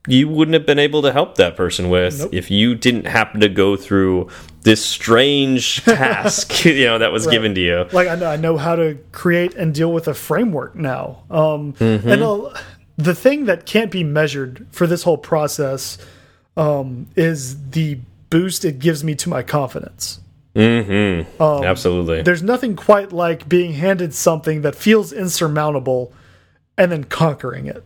[0.07, 2.31] you wouldn't have been able to help that person with Nope.
[2.33, 4.29] if you didn't happen to go through
[4.63, 8.57] this strange task you know that was given to you Like I know, I know
[8.57, 11.23] how to create and deal with a framework now.
[11.31, 12.09] Um, Mm-hmm.
[12.09, 12.55] And uh,
[12.97, 15.99] the thing that can't be measured for this whole process
[16.57, 20.21] um, is the boost it gives me to my confidence.
[20.55, 26.13] mm-hmm absolutely There's nothing quite like being handed something that feels insurmountable
[26.81, 27.85] and then conquering it.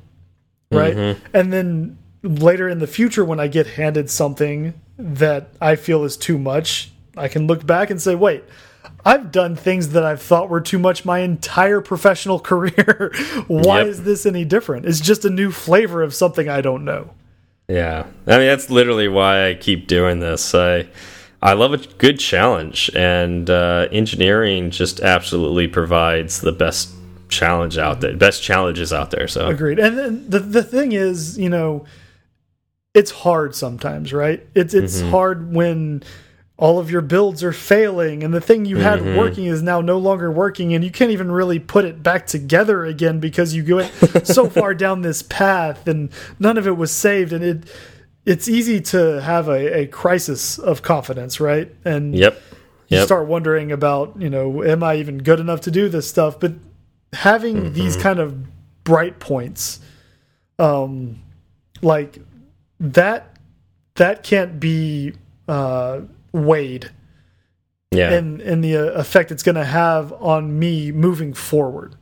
[0.70, 1.16] Right?
[1.34, 6.16] And then later in the future, when I get handed something that I feel is
[6.16, 8.42] too much, I can look back and say, wait,
[9.04, 13.12] I've done things that I've thought were too much my entire professional career.
[13.46, 13.86] Why Yep.
[13.88, 14.86] is this any different?
[14.86, 17.10] It's just a new flavor of something I don't know.
[17.68, 20.86] yeah i mean that's literally why i keep doing this i
[21.40, 26.90] i love a good challenge and uh, engineering just absolutely provides the best
[27.28, 29.78] challenge out there best challenges out there so Agreed.
[29.78, 31.84] And then the the thing is, you know,
[32.92, 34.46] it's hard sometimes, right?
[34.54, 35.10] It's it's mm-hmm.
[35.10, 36.02] hard when
[36.56, 39.16] all of your builds are failing and the thing you had mm-hmm.
[39.16, 42.84] working is now no longer working and you can't even really put it back together
[42.84, 43.92] again because you went
[44.24, 47.64] so far down this path and none of it was saved and it
[48.24, 51.74] it's easy to have a, a crisis of confidence, right?
[51.84, 52.40] And yep
[52.88, 56.38] you start wondering about you know am i even good enough to do this stuff
[56.38, 56.52] but
[57.14, 57.72] having Mm-hmm.
[57.74, 58.36] these kind of
[58.84, 59.80] bright points
[60.58, 61.22] um
[61.82, 62.18] like
[62.80, 63.36] that
[63.94, 65.12] that can't be
[65.48, 66.00] uh
[66.32, 66.90] weighed
[67.90, 71.94] yeah in in the uh, effect it's going to have on me moving forward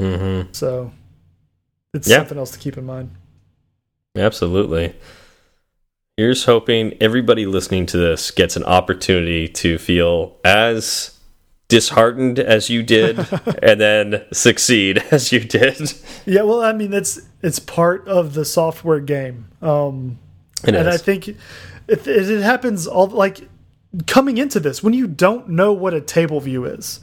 [0.00, 0.92] mm-hmm so
[1.92, 2.18] it's Yeah.
[2.18, 3.10] something else to keep in mind
[4.16, 4.94] Absolutely.
[6.16, 11.18] Here's hoping everybody listening to this gets an opportunity to feel as
[11.68, 13.18] disheartened as you did
[13.62, 15.92] and then succeed as you did.
[16.26, 20.18] Yeah, well, I mean, it's it's part of the software game, um,
[20.62, 20.94] It and is.
[20.94, 21.38] I think it,
[22.06, 23.48] it happens all like
[24.06, 27.00] coming into this when you don't know what a table view is.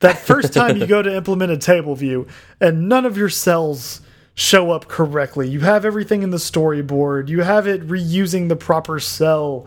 [0.00, 2.26] That first time you go to implement a table view
[2.58, 4.00] and none of your cells
[4.34, 5.48] show up correctly.
[5.48, 7.28] You have everything in the storyboard.
[7.28, 9.66] You have it reusing the proper cell,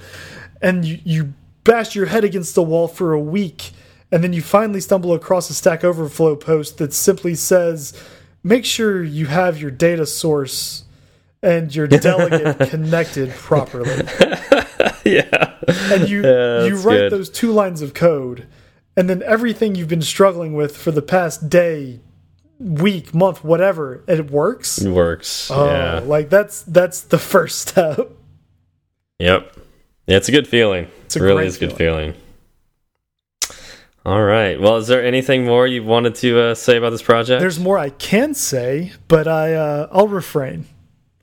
[0.61, 3.71] and you, you bash your head against the wall for a week,
[4.13, 7.93] and then you finally stumble across a Stack Overflow post that simply says,
[8.43, 10.83] "Make sure you have your data source
[11.41, 13.89] and your delegate connected properly."
[15.05, 15.55] yeah.
[15.91, 17.11] and you Yeah, you write good.
[17.11, 18.47] those two lines of code
[18.95, 21.99] and then everything you've been struggling with for the past day
[22.59, 25.49] week month whatever it works It works.
[25.51, 25.99] oh yeah.
[26.05, 28.11] like that's that's the first step
[29.19, 29.55] Yep.
[30.07, 30.87] Yeah, it's a good feeling.
[31.05, 32.13] It's a it really is a good feeling.
[34.05, 34.59] All right.
[34.59, 37.39] Well, is there anything more you wanted to uh, say about this project?
[37.39, 40.65] there's more i can say but i uh i'll refrain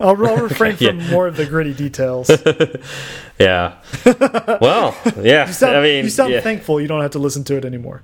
[0.01, 0.91] I'll, I'll refrain yeah.
[0.91, 2.31] from more of the gritty details.
[3.39, 3.75] yeah.
[4.61, 5.47] Well, yeah.
[5.47, 6.41] You sound, I mean, you sound yeah.
[6.41, 8.03] thankful you don't have to listen to it anymore.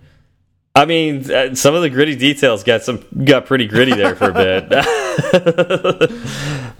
[0.75, 4.31] I mean, uh, some of the gritty details got some got pretty gritty there for
[4.31, 4.73] a bit.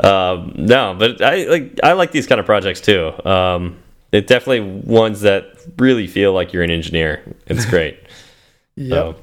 [0.05, 3.13] um, no, but I like I like these kind of projects too.
[3.25, 3.79] Um,
[4.17, 5.45] it definitely ones that
[5.79, 7.23] really feel like you're an engineer.
[7.47, 7.99] It's great.
[8.77, 9.17] Yep.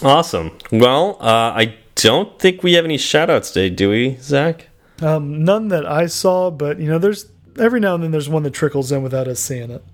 [0.00, 0.56] So, awesome.
[0.72, 4.68] Well, uh, I don't think we have any shout outs today, do we, Zach?
[5.02, 7.26] Um, none that I saw, but you know, there's
[7.58, 9.84] every now and then there's one that trickles in without us seeing it.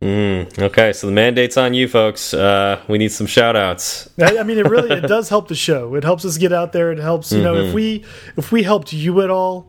[0.00, 2.32] Mm, okay, so the mandate's on you, folks.
[2.32, 4.08] Uh, we need some shout outs.
[4.20, 5.96] I, I mean, it really it does help the show.
[5.96, 6.92] It helps us get out there.
[6.92, 7.68] It helps you know Mm-hmm.
[7.68, 8.04] if we
[8.36, 9.68] if we helped you at all,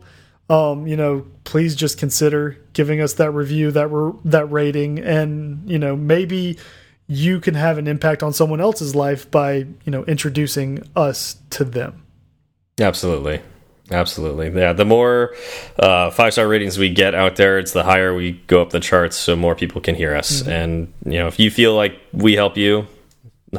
[0.50, 5.78] um, you know, please just consider giving us that review, that that rating, and you
[5.78, 6.58] know maybe
[7.06, 11.64] you can have an impact on someone else's life by you know introducing us to
[11.64, 12.04] them.
[12.80, 13.40] Absolutely.
[13.92, 14.50] Absolutely.
[14.50, 14.72] Yeah.
[14.72, 15.34] The more
[15.78, 18.78] uh, five star ratings we get out there, it's the higher we go up the
[18.78, 20.46] charts so more people can hear us.
[20.46, 22.86] And, you know, if you feel like we help you,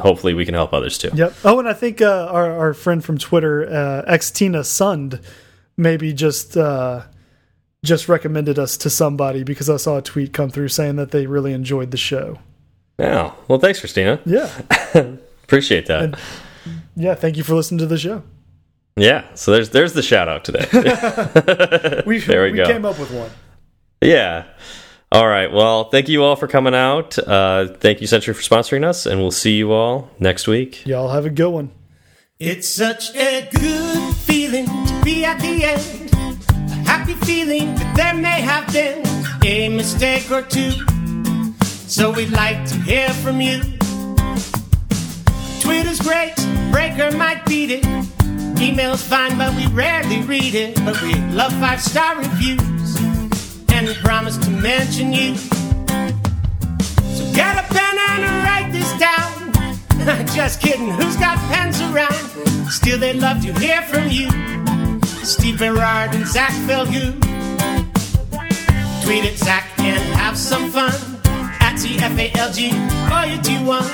[0.00, 1.10] hopefully we can help others too.
[1.12, 1.34] Yep.
[1.44, 5.22] Oh, and I think uh, our our friend from Twitter, uh, Xtina Sund,
[5.76, 7.02] maybe just uh,
[7.84, 11.26] just recommended us to somebody because I saw a tweet come through saying that they
[11.26, 12.38] really enjoyed the show.
[12.98, 13.32] Yeah.
[13.48, 14.20] Well, thanks, Christina.
[14.24, 14.50] Yeah.
[15.44, 16.02] Appreciate that.
[16.02, 16.16] And-
[16.94, 17.14] Yeah.
[17.14, 18.22] Thank you for listening to the show.
[18.96, 19.24] yeah.
[19.34, 20.66] So there's there's the shout out today.
[22.06, 22.66] We There we we go.
[22.66, 23.30] came up with one.
[24.00, 24.44] yeah.
[25.10, 25.52] All right.
[25.52, 27.18] Well, thank you all for coming out.
[27.18, 29.04] Uh, thank you, Sentry, for sponsoring us.
[29.04, 30.86] And we'll see you all next week.
[30.86, 31.70] Y'all have a good one.
[32.38, 34.71] It's such a good feeling to
[35.02, 36.12] be at the end.
[36.70, 39.04] A happy feeling that there may have been
[39.44, 40.72] a mistake or two.
[41.88, 43.60] So we'd like to hear from you.
[45.60, 46.34] Twitter's great,
[46.70, 47.84] Breaker might beat it.
[48.60, 50.76] Email's fine, but we rarely read it.
[50.84, 53.00] But we love five star reviews,
[53.72, 55.34] and we promise to mention you.
[57.16, 60.26] So get a pen and write this down.
[60.34, 62.14] Just kidding, who's got pens around?
[62.70, 64.28] Still, they'd love to hear from you.
[65.24, 67.14] Steve Berard and Zach Falgout.
[69.04, 70.92] Tweet at Zach and have some fun.
[71.60, 72.58] At TFALG,
[73.10, 73.84] or you do one.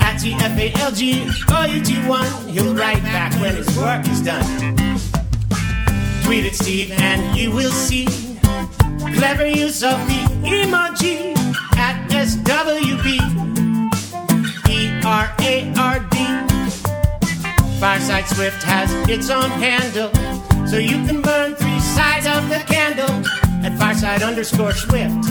[0.00, 1.00] At TFALG,
[1.54, 2.48] or you do one.
[2.48, 4.44] He'll write back when his work is done.
[6.24, 8.06] Tweet at Steve and you will see
[9.14, 11.36] clever use of the emoji
[11.76, 13.06] at SWB.
[14.68, 16.30] E R A R D.
[17.80, 20.10] Fireside Swift has its own handle,
[20.68, 23.10] so you can burn three sides of the candle
[23.64, 25.26] at Fireside underscore Swift.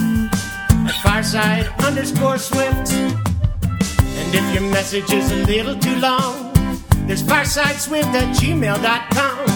[0.88, 2.92] At Fireside underscore Swift.
[2.92, 6.52] And if your message is a little too long,
[7.06, 9.48] there's firesideswift at gmail.com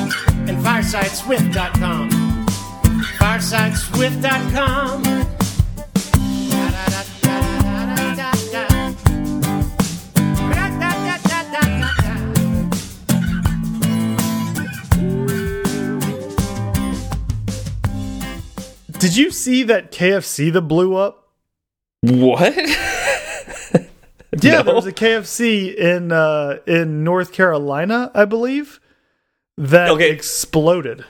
[0.48, 2.10] and firesideswift.com.
[3.18, 5.33] Firesideswift.com.
[19.04, 21.28] Did you see that KFC that blew up?
[22.00, 22.54] What?
[24.42, 24.62] Yeah, No.
[24.64, 28.80] there was a KFC in uh, in North Carolina, I believe,
[29.58, 30.10] that Okay.
[30.10, 31.04] exploded.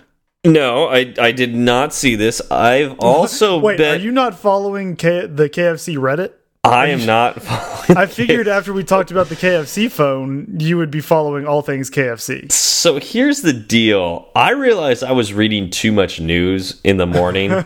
[0.45, 2.43] no, I, I did not see this.
[2.51, 3.95] I've also Wait, been.
[4.01, 6.33] are you not following K the KFC Reddit?
[6.65, 7.97] I am not following.
[7.99, 11.91] I figured after we talked about the KFC phone, you would be following all things
[11.91, 12.51] KFC.
[12.51, 14.29] So here's the deal.
[14.35, 17.51] I realized I was reading too much news in the morning.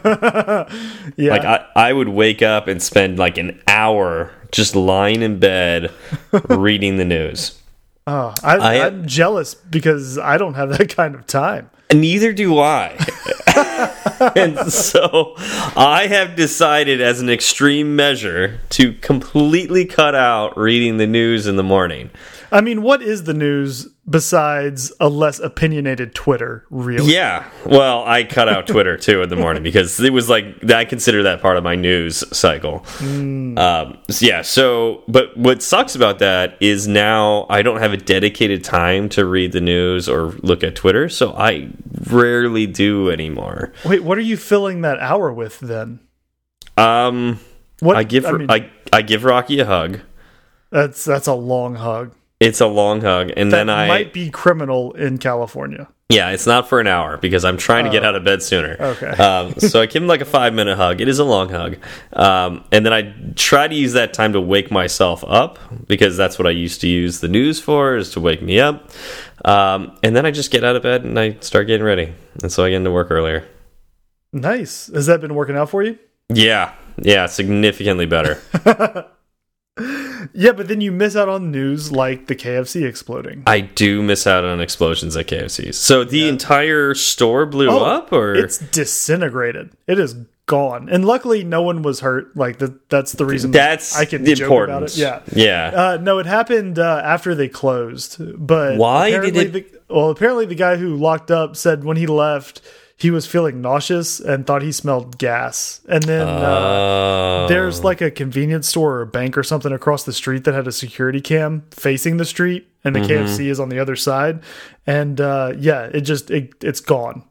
[1.17, 5.39] Yeah, like I, I would wake up and spend like an hour just lying in
[5.41, 5.93] bed
[6.49, 7.59] reading the news.
[8.07, 11.71] Oh, I, I- I'm jealous because I don't have that kind of time.
[11.93, 12.97] Neither do I.
[14.37, 21.07] and so I have decided, as an extreme measure, to completely cut out reading the
[21.07, 22.11] news in the morning.
[22.53, 26.65] I mean, what is the news besides a less opinionated Twitter?
[26.71, 27.13] Really?
[27.13, 27.49] Yeah.
[27.67, 31.23] Well, I cut out Twitter too in the morning because it was like I consider
[31.25, 32.85] that part of my news cycle.
[33.01, 34.43] Um, so yeah.
[34.43, 39.25] So, but what sucks about that is now I don't have a dedicated time to
[39.25, 41.71] read the news or look at Twitter, so I
[42.11, 43.73] rarely do anymore.
[43.85, 46.01] Wait, what are you filling that hour with then?
[46.77, 47.41] Um,
[47.81, 50.01] What I give I mean, I I give Rocky a hug.
[50.71, 52.15] that's that's a long hug.
[52.41, 55.89] It's a long hug, and That then I might be criminal in California.
[56.09, 58.77] yeah, it's not for an hour because I'm trying to get out of bed sooner.
[58.79, 59.09] Oh, okay.
[59.23, 61.01] um, so I give him like a five minute hug.
[61.01, 61.79] It is a long hug,
[62.13, 65.59] um, and then I try to use that time to wake myself up
[65.89, 68.89] because that's what I used to use the news for is to wake me up.
[69.45, 72.53] Um, and then I just get out of bed and I start getting ready, and
[72.53, 73.45] so I get into work earlier.
[74.33, 74.87] Nice.
[74.95, 75.99] Has that been working out for you?
[76.29, 78.41] Yeah, yeah, significantly better.
[80.33, 83.43] Yeah, but then you miss out on news like the KFC exploding.
[83.47, 85.75] I do miss out on explosions at KFCs.
[85.75, 89.71] So the entire store blew Oh, up, or It's disintegrated.
[89.87, 90.17] It is
[90.47, 90.89] gone.
[90.89, 92.37] And luckily, no one was hurt.
[92.37, 94.99] Like the, that's the reason that's I can the joke importance.
[94.99, 95.37] about it.
[95.37, 95.71] Yeah.
[95.73, 95.81] yeah.
[95.83, 98.17] Uh, no, it happened uh, after they closed.
[98.45, 102.07] But Why did apparently The, well, apparently the guy who locked up said when he
[102.07, 102.61] left,
[103.01, 105.81] he was feeling nauseous and thought he smelled gas.
[105.89, 107.47] And then uh, Oh.
[107.49, 110.67] there's like a convenience store or a bank or something across the street that had
[110.67, 113.25] a security cam facing the street, and the Mm-hmm.
[113.27, 114.43] KFC is on the other side.
[114.87, 117.23] And uh, yeah, it just it, it's gone.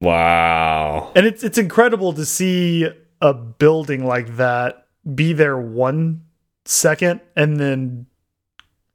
[0.00, 1.12] wow.
[1.14, 2.88] And it's it's incredible to see
[3.20, 6.22] a building like that be there one
[6.64, 8.06] second and then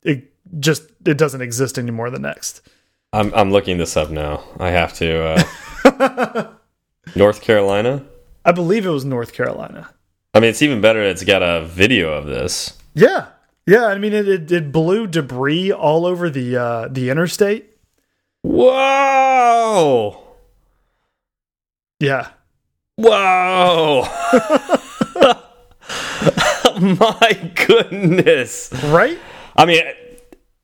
[0.03, 2.61] it just it doesn't exist anymore the next.
[3.11, 4.43] I'm I'm looking this up now.
[4.59, 5.23] I have to.
[5.23, 5.43] Uh,
[7.15, 8.05] North Carolina.
[8.45, 9.89] I believe it was North Carolina.
[10.33, 11.01] I mean, it's even better.
[11.01, 12.77] It's got a video of this.
[12.93, 13.27] Yeah.
[13.65, 17.69] Yeah, I mean it it, it blew debris all over the uh the interstate.
[18.41, 20.21] Whoa!
[22.01, 22.31] Yeah.
[22.97, 24.03] Whoa!
[26.79, 28.69] My goodness!
[28.85, 29.17] Right?
[29.55, 29.81] I mean,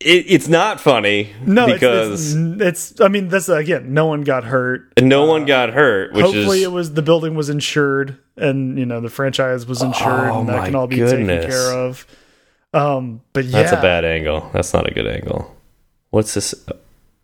[0.00, 4.22] it, it's not funny No, because it's, it's, it's I mean that's again, no one
[4.22, 4.92] got hurt.
[5.00, 8.86] no one got hurt, which Hopefully is it was the building was insured and you
[8.86, 11.44] know the franchise was insured Oh, and that can all be goodness.
[11.44, 12.06] taken care of.
[12.72, 13.62] Um but yeah.
[13.62, 14.48] that's a bad angle.
[14.52, 15.54] That's not a good angle.
[16.10, 16.54] What's this?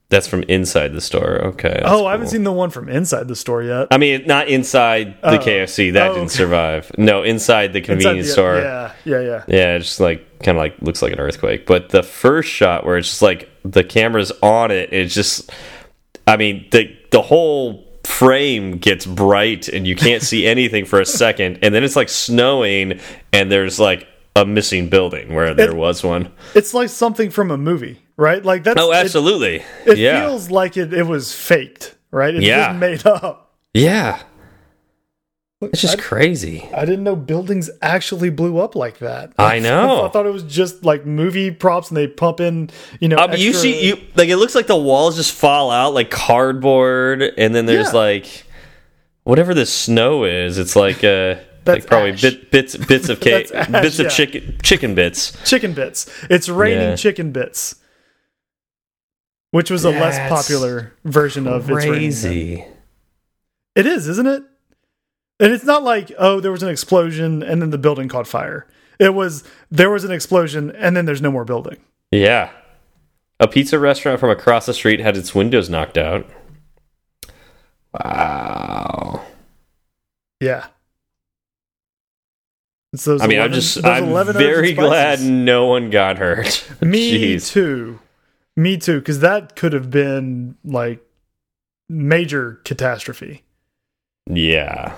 [0.08, 1.44] That's from inside the store.
[1.46, 1.82] Okay.
[1.84, 3.88] Oh, I haven't seen the one from inside the store yet.
[3.90, 5.44] I mean, not inside the Oh.
[5.44, 5.90] KFC.
[5.94, 6.34] That Oh, didn't okay.
[6.36, 6.92] survive.
[6.96, 8.56] No, inside the Inside convenience the- store.
[8.58, 9.42] Yeah, yeah, yeah.
[9.48, 11.66] Yeah, it's just like kind of like looks like an earthquake.
[11.66, 15.50] But the first shot where it's just like the camera's on it, it's just
[16.28, 21.04] I mean, the the whole frame gets bright and you can't see anything for a
[21.04, 23.00] second and then it's like snowing
[23.32, 26.30] and there's like a missing building where there was one.
[26.54, 28.44] It's like something from a movie, right?
[28.44, 29.64] Like that's Oh, absolutely.
[29.84, 30.20] It, yeah.
[30.26, 32.34] feels like it, it was faked, right?
[32.34, 32.68] It's Yeah.
[32.68, 33.54] just made up.
[33.74, 34.22] yeah.
[35.62, 36.68] It's just crazy.
[36.74, 39.32] I didn't know buildings actually blew up like that.
[39.38, 40.04] I know.
[40.04, 42.68] I thought it was just like movie props and they pump in,
[43.00, 45.70] you know, I mean, you see, you like it looks like the walls just fall
[45.70, 47.98] out like cardboard, and then there's Yeah.
[48.00, 48.44] like
[49.24, 50.58] whatever the snow is.
[50.58, 51.36] It's like uh,
[51.66, 52.22] That's like probably ash.
[52.22, 54.10] bit, bits bits of cake, ash, bits of yeah.
[54.10, 55.36] chicken chicken bits.
[55.48, 56.10] chicken bits.
[56.30, 56.96] It's raining Yeah.
[56.96, 57.76] chicken bits.
[59.50, 61.84] Which was a less popular version of it's.
[61.84, 62.64] Crazy.
[63.74, 64.42] It is, isn't it?
[65.38, 68.66] And it's not like, oh, there was an explosion and then the building caught fire.
[68.98, 71.76] It was there was an explosion and then there's no more building.
[72.10, 72.50] Yeah.
[73.38, 76.26] A pizza restaurant from across the street had its windows knocked out.
[77.92, 79.22] Wow.
[80.40, 80.66] Yeah.
[83.04, 86.18] Those I mean, 11 I'm just I'm 11 herbs and very glad no one got
[86.18, 86.66] hurt.
[86.80, 87.50] Me Jeez.
[87.50, 87.98] too.
[88.56, 91.00] Me too, because that could have been like
[91.88, 93.42] major catastrophe.
[94.28, 94.94] Yeah.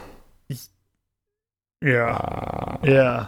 [1.82, 2.07] Yeah.
[2.14, 3.26] Uh, Yeah.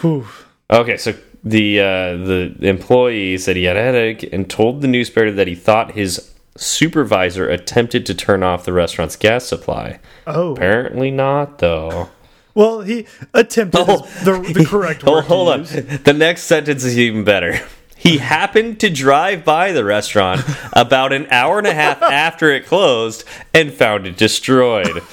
[0.00, 0.26] Whew.
[0.70, 5.30] Okay, so the uh, the employee said he had a headache and told the newspaper
[5.30, 10.00] that he thought his supervisor attempted to turn off the restaurant's gas supply.
[10.26, 10.52] Oh.
[10.54, 12.10] Apparently not, though.
[12.54, 14.06] Well, he attempted Oh.
[14.24, 15.22] the, the correct Hold, word.
[15.22, 15.62] to hold on.
[16.04, 17.60] The next sentence is even better.
[17.96, 20.42] He happened to drive by the restaurant
[20.72, 23.24] about an hour and a half after it closed
[23.54, 25.02] and found it destroyed.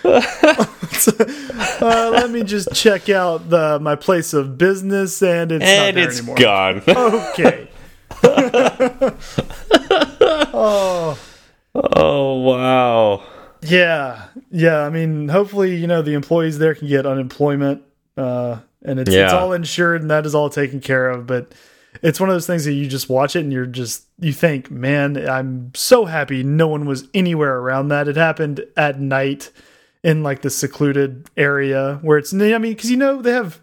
[0.04, 0.20] uh,
[2.12, 6.08] let me just check out the my place of business, and it's and not there
[6.08, 6.36] it's anymore.
[6.36, 6.82] gone.
[6.88, 7.68] Okay.
[10.54, 11.18] oh.
[11.74, 13.22] oh wow.
[13.62, 14.80] Yeah, yeah.
[14.80, 17.82] I mean, hopefully, you know, the employees there can get unemployment,
[18.16, 21.26] uh, and it's it's all insured and that is all taken care of.
[21.26, 21.52] But
[22.02, 24.70] it's one of those things that you just watch it and you're just you think,
[24.70, 28.08] man, I'm so happy no one was anywhere around that.
[28.08, 29.50] It happened at night
[30.04, 32.32] in like the secluded area where it's.
[32.32, 33.60] I mean, because you know they have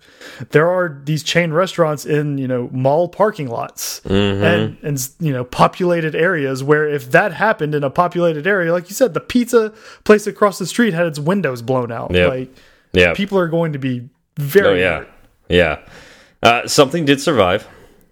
[0.51, 5.43] there are these chain restaurants in you know mall parking lots and and you know
[5.45, 9.73] populated areas where if that happened in a populated area, like you said, the pizza
[10.03, 12.11] place across the street had its windows blown out.
[12.13, 12.29] Yep.
[12.29, 12.55] Like
[12.91, 13.13] Yeah.
[13.13, 14.67] people are going to be very.
[14.67, 15.03] Oh yeah,
[15.47, 15.79] yeah.
[16.43, 17.67] Uh, something did survive.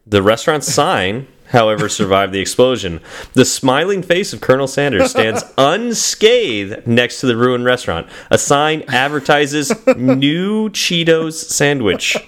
[0.07, 2.99] The restaurant sign, however, survived the explosion.
[3.33, 8.07] The smiling face of Colonel Sanders stands unscathed next to the ruined restaurant.
[8.29, 12.17] A sign advertises new Cheetos sandwich.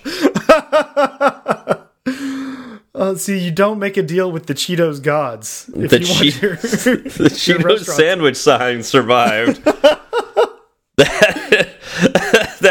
[2.93, 6.13] Uh, see, you don't make a deal with the Cheetos gods if The you Che-
[6.13, 9.61] want your, The Cheetos sandwich sign survived.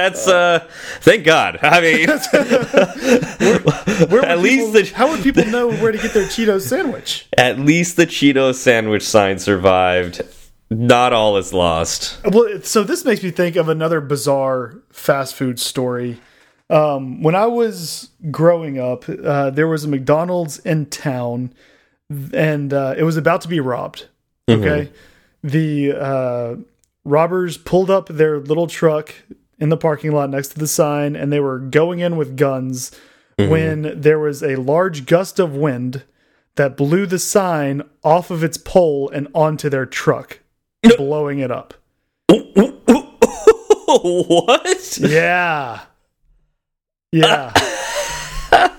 [0.05, 0.69] That's uh,
[1.01, 1.59] thank God.
[1.63, 2.09] I mean,
[4.09, 6.63] Where would at least people- the how would people know where to get their Cheetos
[6.63, 7.27] sandwich?
[7.37, 10.23] at least the Cheetos sandwich sign survived.
[10.71, 12.19] Not all is lost.
[12.25, 16.19] Well, so this makes me think of another bizarre fast food story.
[16.71, 21.53] Um, when I was growing up, uh, there was a McDonald's in town,
[22.33, 24.09] and uh, it was about to be robbed.
[24.49, 24.91] Okay,
[25.43, 26.57] the uh,
[27.05, 29.15] robbers pulled up their little truck
[29.59, 32.91] in the parking lot next to the sign, and they were going in with guns
[33.39, 33.51] mm-hmm.
[33.51, 36.03] when there was a large gust of wind
[36.57, 40.41] that blew the sign off of its pole and onto their truck,
[40.97, 41.75] blowing it up.
[44.03, 44.99] what?
[44.99, 45.81] Yeah.
[47.13, 47.53] Yeah.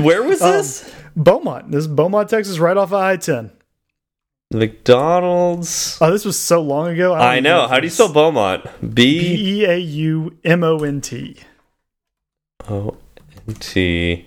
[0.00, 0.94] Where was um, this?
[1.16, 1.70] Beaumont.
[1.70, 3.50] This is Beaumont, Texas, right off of I 10.
[4.52, 5.98] McDonald's.
[6.00, 7.14] Oh, this was so long ago.
[7.14, 7.66] I even know.
[7.66, 8.64] How do you spell Beaumont?
[8.94, 11.36] B B E A U M O N T.
[12.68, 12.96] O
[13.48, 14.26] N T.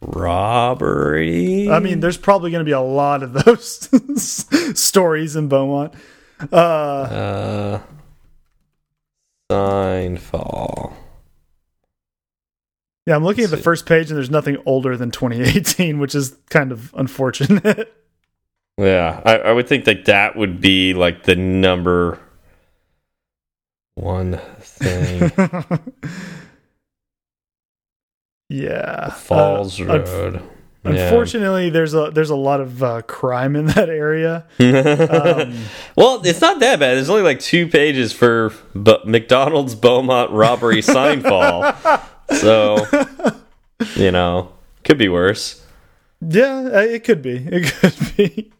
[0.00, 1.68] Robbery.
[1.68, 3.88] I mean, there's probably going to be a lot of those
[4.78, 5.92] stories in Beaumont.
[6.52, 7.82] Uh, uh,
[9.50, 10.96] sign fall.
[13.06, 16.36] yeah, I'm looking at the first page and there's nothing older than 2018, which is
[16.48, 17.92] kind of unfortunate.
[18.78, 22.20] Yeah, I, I would think that that would be like the number
[23.96, 25.32] one thing.
[28.48, 29.10] yeah.
[29.10, 30.42] Falls Uh, Road.
[30.84, 30.92] Yeah.
[31.08, 34.46] Unfortunately, there's a there's a lot of uh, crime in that area.
[34.60, 35.58] Um,
[35.96, 36.94] well, it's not that bad.
[36.94, 41.74] There's only like two pages for B- McDonald's Beaumont robbery sign fall.
[42.30, 42.86] So,
[43.96, 44.52] you know,
[44.84, 45.66] could be worse.
[46.20, 47.36] Yeah, uh, it could be.
[47.36, 48.52] It could be.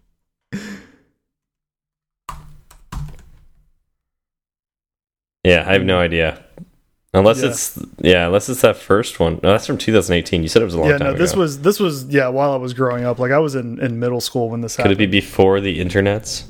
[5.44, 6.44] Yeah, I have no idea.
[7.14, 7.48] Unless Yeah.
[7.48, 9.40] it's yeah, unless it's that first one.
[9.42, 10.42] No, that's from 2018.
[10.42, 11.40] You said it was a long Yeah, time no, this ago.
[11.40, 12.28] was this was yeah.
[12.28, 14.96] While I was growing up, like I was in in middle school when this happened.
[14.96, 16.44] Could it be before the internets?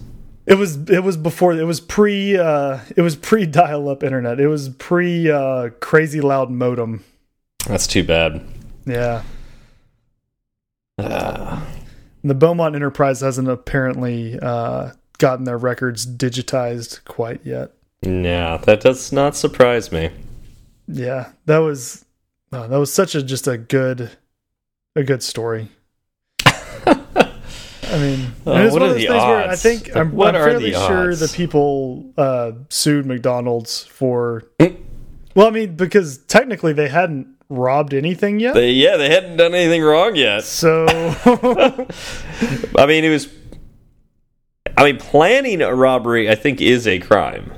[0.47, 4.41] It was it was before it was pre uh it was pre dial up internet.
[4.41, 7.05] It was pre uh crazy loud modem.
[7.69, 8.43] That's too bad.
[8.85, 9.23] Yeah.
[10.99, 11.65] Uh,
[12.25, 17.73] The Beaumont Enterprise hasn't apparently uh gotten their records digitized quite yet.
[18.03, 20.11] Yeah, that does not surprise me.
[20.87, 21.33] Yeah.
[21.47, 22.05] That was
[22.51, 24.11] that was such a just a good
[24.97, 25.69] a good story.
[27.91, 29.97] I mean, and it's what one are of those the things where I think Like,
[29.97, 31.21] I'm, what I'm are fairly the sure odds?
[31.21, 34.45] the people uh, sued McDonald's for.
[35.35, 38.53] well, I mean, because technically they hadn't robbed anything yet.
[38.55, 40.45] They, yeah, they hadn't done anything wrong yet.
[40.45, 40.85] so
[42.77, 43.29] I mean, it was.
[44.77, 47.53] I mean, planning a robbery, I think, is a crime.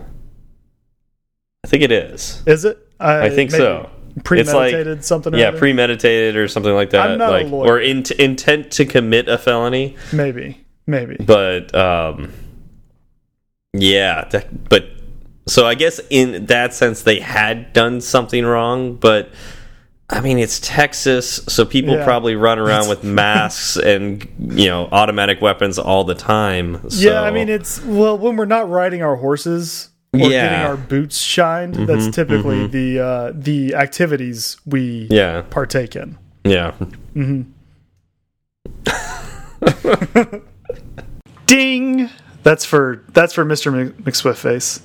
[1.71, 2.43] I think it is.
[2.47, 2.85] is it?
[2.99, 3.89] I, I think so.
[4.25, 5.33] Premeditated something.
[5.33, 7.11] or Yeah, premeditated or something like that.
[7.13, 7.75] I'm not a lawyer.
[7.75, 9.97] or in, intent to commit a felony.
[10.13, 11.17] maybe, maybe.
[11.25, 12.33] But um,
[13.73, 14.85] yeah, that, but
[15.47, 19.31] so I guess in that sense they had done something wrong, but.
[20.13, 22.05] I mean, it's Texas, so people Yeah.
[22.05, 26.91] probably run around with masks and you know automatic weapons all the time.
[26.91, 27.09] So.
[27.13, 30.27] Yeah, I mean, it's well when we're not riding our horses or Yeah.
[30.27, 31.74] Mm-hmm, getting our boots shined.
[31.89, 36.19] that's typically the uh, the activities we yeah, partake in.
[36.45, 36.74] yeah.
[41.47, 42.11] Ding.
[42.43, 43.73] That's for that's for Mr.
[43.73, 44.81] Mc- McSwiftface.